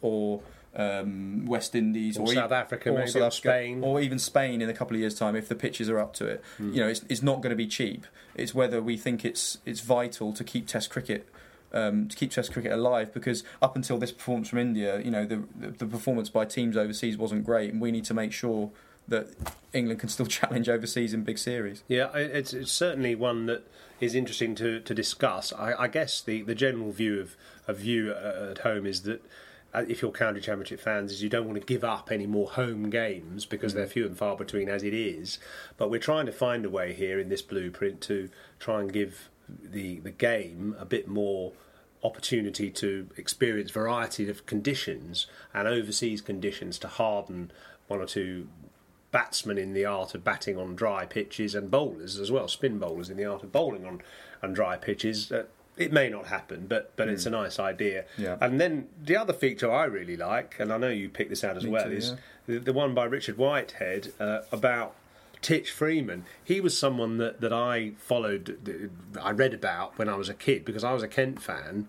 or 0.00 0.40
um, 0.76 1.46
West 1.46 1.74
Indies 1.74 2.16
Or 2.18 2.30
e- 2.30 2.34
South 2.34 2.52
Africa, 2.52 2.92
maybe, 2.92 3.08
South 3.08 3.22
or 3.22 3.30
Spain. 3.30 3.82
or 3.82 4.00
even 4.00 4.18
Spain 4.18 4.62
in 4.62 4.68
a 4.68 4.74
couple 4.74 4.94
of 4.96 5.00
years' 5.00 5.14
time 5.14 5.34
if 5.36 5.48
the 5.48 5.54
pitches 5.54 5.88
are 5.88 5.98
up 5.98 6.14
to 6.14 6.26
it. 6.26 6.42
Hmm. 6.58 6.72
You 6.72 6.80
know, 6.80 6.88
it's, 6.88 7.04
it's 7.08 7.22
not 7.22 7.36
going 7.42 7.50
to 7.50 7.56
be 7.56 7.66
cheap. 7.66 8.06
It's 8.34 8.54
whether 8.54 8.80
we 8.80 8.96
think 8.96 9.24
it's 9.24 9.58
it's 9.66 9.80
vital 9.80 10.32
to 10.32 10.44
keep 10.44 10.66
Test 10.66 10.90
cricket. 10.90 11.28
Um, 11.72 12.08
to 12.08 12.16
keep 12.16 12.32
Test 12.32 12.52
cricket 12.52 12.72
alive, 12.72 13.14
because 13.14 13.44
up 13.62 13.76
until 13.76 13.96
this 13.98 14.10
performance 14.10 14.48
from 14.48 14.58
India, 14.58 15.00
you 15.00 15.10
know 15.10 15.24
the, 15.24 15.42
the 15.58 15.68
the 15.68 15.86
performance 15.86 16.28
by 16.28 16.44
teams 16.44 16.76
overseas 16.76 17.16
wasn't 17.16 17.44
great, 17.44 17.72
and 17.72 17.80
we 17.80 17.92
need 17.92 18.04
to 18.06 18.14
make 18.14 18.32
sure 18.32 18.70
that 19.06 19.28
England 19.72 20.00
can 20.00 20.08
still 20.08 20.26
challenge 20.38 20.68
overseas 20.68 21.12
in 21.14 21.22
big 21.24 21.38
series. 21.38 21.82
Yeah, 21.88 22.12
it's, 22.14 22.52
it's 22.52 22.72
certainly 22.72 23.14
one 23.14 23.46
that 23.46 23.66
is 24.00 24.14
interesting 24.14 24.54
to, 24.56 24.80
to 24.80 24.94
discuss. 24.94 25.52
I, 25.52 25.74
I 25.74 25.88
guess 25.88 26.20
the, 26.22 26.42
the 26.42 26.54
general 26.54 26.90
view 26.92 27.20
of, 27.20 27.36
of 27.68 27.78
view 27.78 28.12
uh, 28.12 28.48
at 28.52 28.58
home 28.58 28.86
is 28.86 29.02
that 29.02 29.22
if 29.74 30.02
you're 30.02 30.10
county 30.10 30.40
championship 30.40 30.80
fans, 30.80 31.12
is 31.12 31.22
you 31.22 31.28
don't 31.28 31.46
want 31.46 31.60
to 31.60 31.66
give 31.66 31.84
up 31.84 32.10
any 32.10 32.26
more 32.26 32.48
home 32.48 32.90
games 32.90 33.46
because 33.46 33.74
they're 33.74 33.86
few 33.86 34.06
and 34.06 34.16
far 34.16 34.36
between 34.36 34.68
as 34.68 34.82
it 34.82 34.94
is. 34.94 35.38
But 35.76 35.90
we're 35.90 36.00
trying 36.00 36.26
to 36.26 36.32
find 36.32 36.64
a 36.64 36.70
way 36.70 36.92
here 36.92 37.18
in 37.18 37.28
this 37.28 37.42
blueprint 37.42 38.00
to 38.02 38.30
try 38.58 38.80
and 38.80 38.92
give 38.92 39.30
the 39.48 40.00
the 40.00 40.10
game 40.10 40.76
a 40.78 40.84
bit 40.84 41.08
more 41.08 41.52
opportunity 42.02 42.70
to 42.70 43.08
experience 43.16 43.70
variety 43.70 44.28
of 44.28 44.46
conditions 44.46 45.26
and 45.52 45.68
overseas 45.68 46.20
conditions 46.20 46.78
to 46.78 46.88
harden 46.88 47.50
one 47.88 48.00
or 48.00 48.06
two 48.06 48.48
batsmen 49.10 49.58
in 49.58 49.72
the 49.72 49.84
art 49.84 50.14
of 50.14 50.24
batting 50.24 50.56
on 50.56 50.76
dry 50.76 51.04
pitches 51.04 51.54
and 51.54 51.70
bowlers 51.70 52.18
as 52.18 52.30
well, 52.30 52.48
spin 52.48 52.78
bowlers 52.78 53.10
in 53.10 53.16
the 53.16 53.24
art 53.24 53.42
of 53.42 53.52
bowling 53.52 53.84
on, 53.84 54.00
on 54.42 54.52
dry 54.52 54.76
pitches. 54.76 55.30
Uh, 55.32 55.44
it 55.76 55.92
may 55.92 56.08
not 56.08 56.26
happen, 56.26 56.66
but 56.66 56.94
but 56.96 57.08
it's 57.08 57.26
a 57.26 57.30
nice 57.30 57.58
idea. 57.58 58.04
Yeah. 58.18 58.36
And 58.40 58.60
then 58.60 58.88
the 59.02 59.16
other 59.16 59.32
feature 59.32 59.70
I 59.72 59.84
really 59.84 60.16
like, 60.16 60.56
and 60.58 60.72
I 60.72 60.76
know 60.76 60.88
you 60.88 61.08
picked 61.08 61.30
this 61.30 61.44
out 61.44 61.56
as 61.56 61.64
Me 61.64 61.70
well, 61.70 61.84
too, 61.84 61.92
is 61.92 62.10
yeah. 62.10 62.16
the, 62.46 62.58
the 62.58 62.72
one 62.72 62.94
by 62.94 63.04
Richard 63.04 63.38
Whitehead 63.38 64.12
uh, 64.20 64.40
about 64.52 64.94
Titch 65.42 65.70
Freeman. 65.70 66.24
He 66.42 66.60
was 66.60 66.78
someone 66.78 67.18
that, 67.18 67.40
that 67.40 67.52
I 67.52 67.92
followed, 67.96 69.00
I 69.20 69.30
read 69.30 69.54
about 69.54 69.98
when 69.98 70.08
I 70.08 70.16
was 70.16 70.28
a 70.28 70.34
kid 70.34 70.64
because 70.64 70.84
I 70.84 70.92
was 70.92 71.02
a 71.02 71.08
Kent 71.08 71.40
fan, 71.40 71.88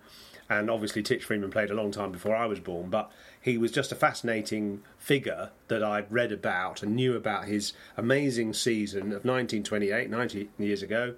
and 0.50 0.70
obviously 0.70 1.04
Titch 1.04 1.24
Freeman 1.24 1.52
played 1.52 1.70
a 1.70 1.74
long 1.74 1.92
time 1.92 2.12
before 2.12 2.36
I 2.36 2.46
was 2.46 2.60
born, 2.60 2.90
but 2.90 3.12
he 3.42 3.58
was 3.58 3.72
just 3.72 3.92
a 3.92 3.96
fascinating 3.96 4.84
figure 4.98 5.50
that 5.68 5.84
I'd 5.84 6.12
read 6.12 6.32
about 6.32 6.84
and 6.84 6.96
knew 6.96 7.16
about 7.16 7.46
his 7.46 7.74
amazing 7.98 8.54
season 8.54 9.08
of 9.08 9.26
1928, 9.26 10.10
90 10.10 10.50
years 10.58 10.84
ago, 10.84 11.16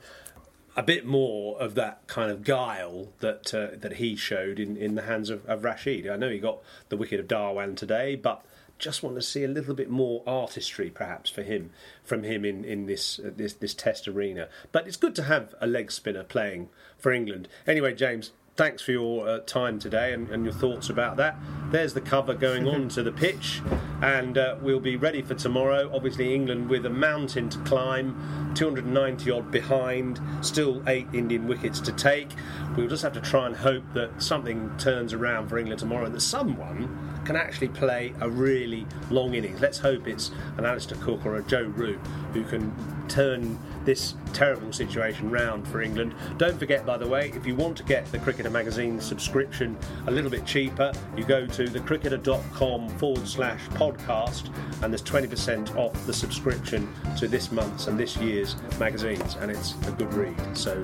a 0.75 0.83
bit 0.83 1.05
more 1.05 1.59
of 1.59 1.75
that 1.75 2.05
kind 2.07 2.31
of 2.31 2.43
guile 2.43 3.09
that 3.19 3.53
uh, 3.53 3.67
that 3.73 3.93
he 3.93 4.15
showed 4.15 4.59
in, 4.59 4.77
in 4.77 4.95
the 4.95 5.01
hands 5.01 5.29
of, 5.29 5.45
of 5.45 5.63
Rashid. 5.63 6.07
I 6.07 6.15
know 6.15 6.29
he 6.29 6.39
got 6.39 6.59
the 6.89 6.97
wicket 6.97 7.19
of 7.19 7.27
Dhawan 7.27 7.75
today, 7.75 8.15
but 8.15 8.45
just 8.77 9.03
want 9.03 9.15
to 9.17 9.21
see 9.21 9.43
a 9.43 9.47
little 9.47 9.75
bit 9.75 9.89
more 9.89 10.23
artistry, 10.25 10.89
perhaps, 10.89 11.29
for 11.29 11.43
him 11.43 11.71
from 12.03 12.23
him 12.23 12.45
in 12.45 12.63
in 12.63 12.85
this 12.85 13.19
uh, 13.19 13.31
this 13.35 13.53
this 13.53 13.73
Test 13.73 14.07
arena. 14.07 14.47
But 14.71 14.87
it's 14.87 14.97
good 14.97 15.15
to 15.15 15.23
have 15.23 15.53
a 15.59 15.67
leg 15.67 15.91
spinner 15.91 16.23
playing 16.23 16.69
for 16.97 17.11
England. 17.11 17.47
Anyway, 17.67 17.93
James. 17.93 18.31
Thanks 18.59 18.81
for 18.81 18.91
your 18.91 19.25
uh, 19.25 19.39
time 19.45 19.79
today 19.79 20.11
and, 20.11 20.29
and 20.31 20.43
your 20.43 20.53
thoughts 20.53 20.89
about 20.89 21.15
that. 21.15 21.37
There's 21.71 21.93
the 21.93 22.01
cover 22.01 22.33
going 22.33 22.67
on 22.67 22.89
to 22.95 23.01
the 23.01 23.11
pitch, 23.13 23.61
and 24.01 24.37
uh, 24.37 24.57
we'll 24.61 24.81
be 24.81 24.97
ready 24.97 25.21
for 25.21 25.33
tomorrow. 25.33 25.89
Obviously, 25.95 26.35
England 26.35 26.67
with 26.67 26.85
a 26.85 26.89
mountain 26.89 27.47
to 27.51 27.57
climb, 27.59 28.51
290 28.55 29.31
odd 29.31 29.49
behind, 29.49 30.19
still 30.41 30.83
eight 30.89 31.07
Indian 31.13 31.47
wickets 31.47 31.79
to 31.79 31.93
take. 31.93 32.31
We'll 32.75 32.89
just 32.89 33.01
have 33.03 33.13
to 33.13 33.21
try 33.21 33.45
and 33.45 33.55
hope 33.55 33.83
that 33.93 34.21
something 34.21 34.77
turns 34.77 35.13
around 35.13 35.47
for 35.47 35.57
England 35.57 35.79
tomorrow 35.79 36.07
and 36.07 36.13
that 36.13 36.19
someone 36.19 37.18
can 37.29 37.35
actually 37.35 37.67
play 37.67 38.11
a 38.21 38.27
really 38.27 38.87
long 39.11 39.35
innings. 39.35 39.61
Let's 39.61 39.77
hope 39.77 40.07
it's 40.07 40.31
an 40.57 40.65
Alastair 40.65 40.97
Cook 40.97 41.27
or 41.27 41.35
a 41.35 41.43
Joe 41.43 41.71
Root 41.75 41.99
who 42.33 42.43
can 42.43 42.73
turn 43.07 43.59
this 43.85 44.15
terrible 44.33 44.73
situation 44.73 45.29
round 45.29 45.67
for 45.67 45.79
England. 45.79 46.15
Don't 46.37 46.57
forget, 46.57 46.87
by 46.87 46.97
the 46.97 47.07
way, 47.07 47.31
if 47.35 47.45
you 47.45 47.53
want 47.53 47.77
to 47.77 47.83
get 47.83 48.11
the 48.11 48.17
Cricketer 48.17 48.49
magazine 48.49 48.99
subscription 48.99 49.77
a 50.07 50.11
little 50.11 50.31
bit 50.31 50.43
cheaper, 50.43 50.91
you 51.15 51.23
go 51.23 51.45
to 51.45 51.65
thecricketer.com 51.65 52.89
forward 52.97 53.27
slash 53.27 53.61
podcast, 53.69 54.51
and 54.81 54.91
there's 54.91 55.03
20% 55.03 55.75
off 55.75 55.93
the 56.07 56.13
subscription 56.13 56.91
to 57.15 57.27
this 57.27 57.51
month's 57.51 57.85
and 57.85 57.99
this 57.99 58.17
year's 58.17 58.55
magazines, 58.79 59.35
and 59.35 59.51
it's 59.51 59.75
a 59.87 59.91
good 59.91 60.11
read. 60.15 60.57
So 60.57 60.83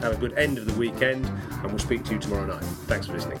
have 0.00 0.14
a 0.14 0.16
good 0.16 0.32
end 0.38 0.56
of 0.56 0.64
the 0.64 0.78
weekend, 0.80 1.26
and 1.26 1.66
we'll 1.66 1.78
speak 1.78 2.02
to 2.04 2.14
you 2.14 2.18
tomorrow 2.18 2.46
night. 2.46 2.64
Thanks 2.86 3.08
for 3.08 3.12
listening. 3.12 3.40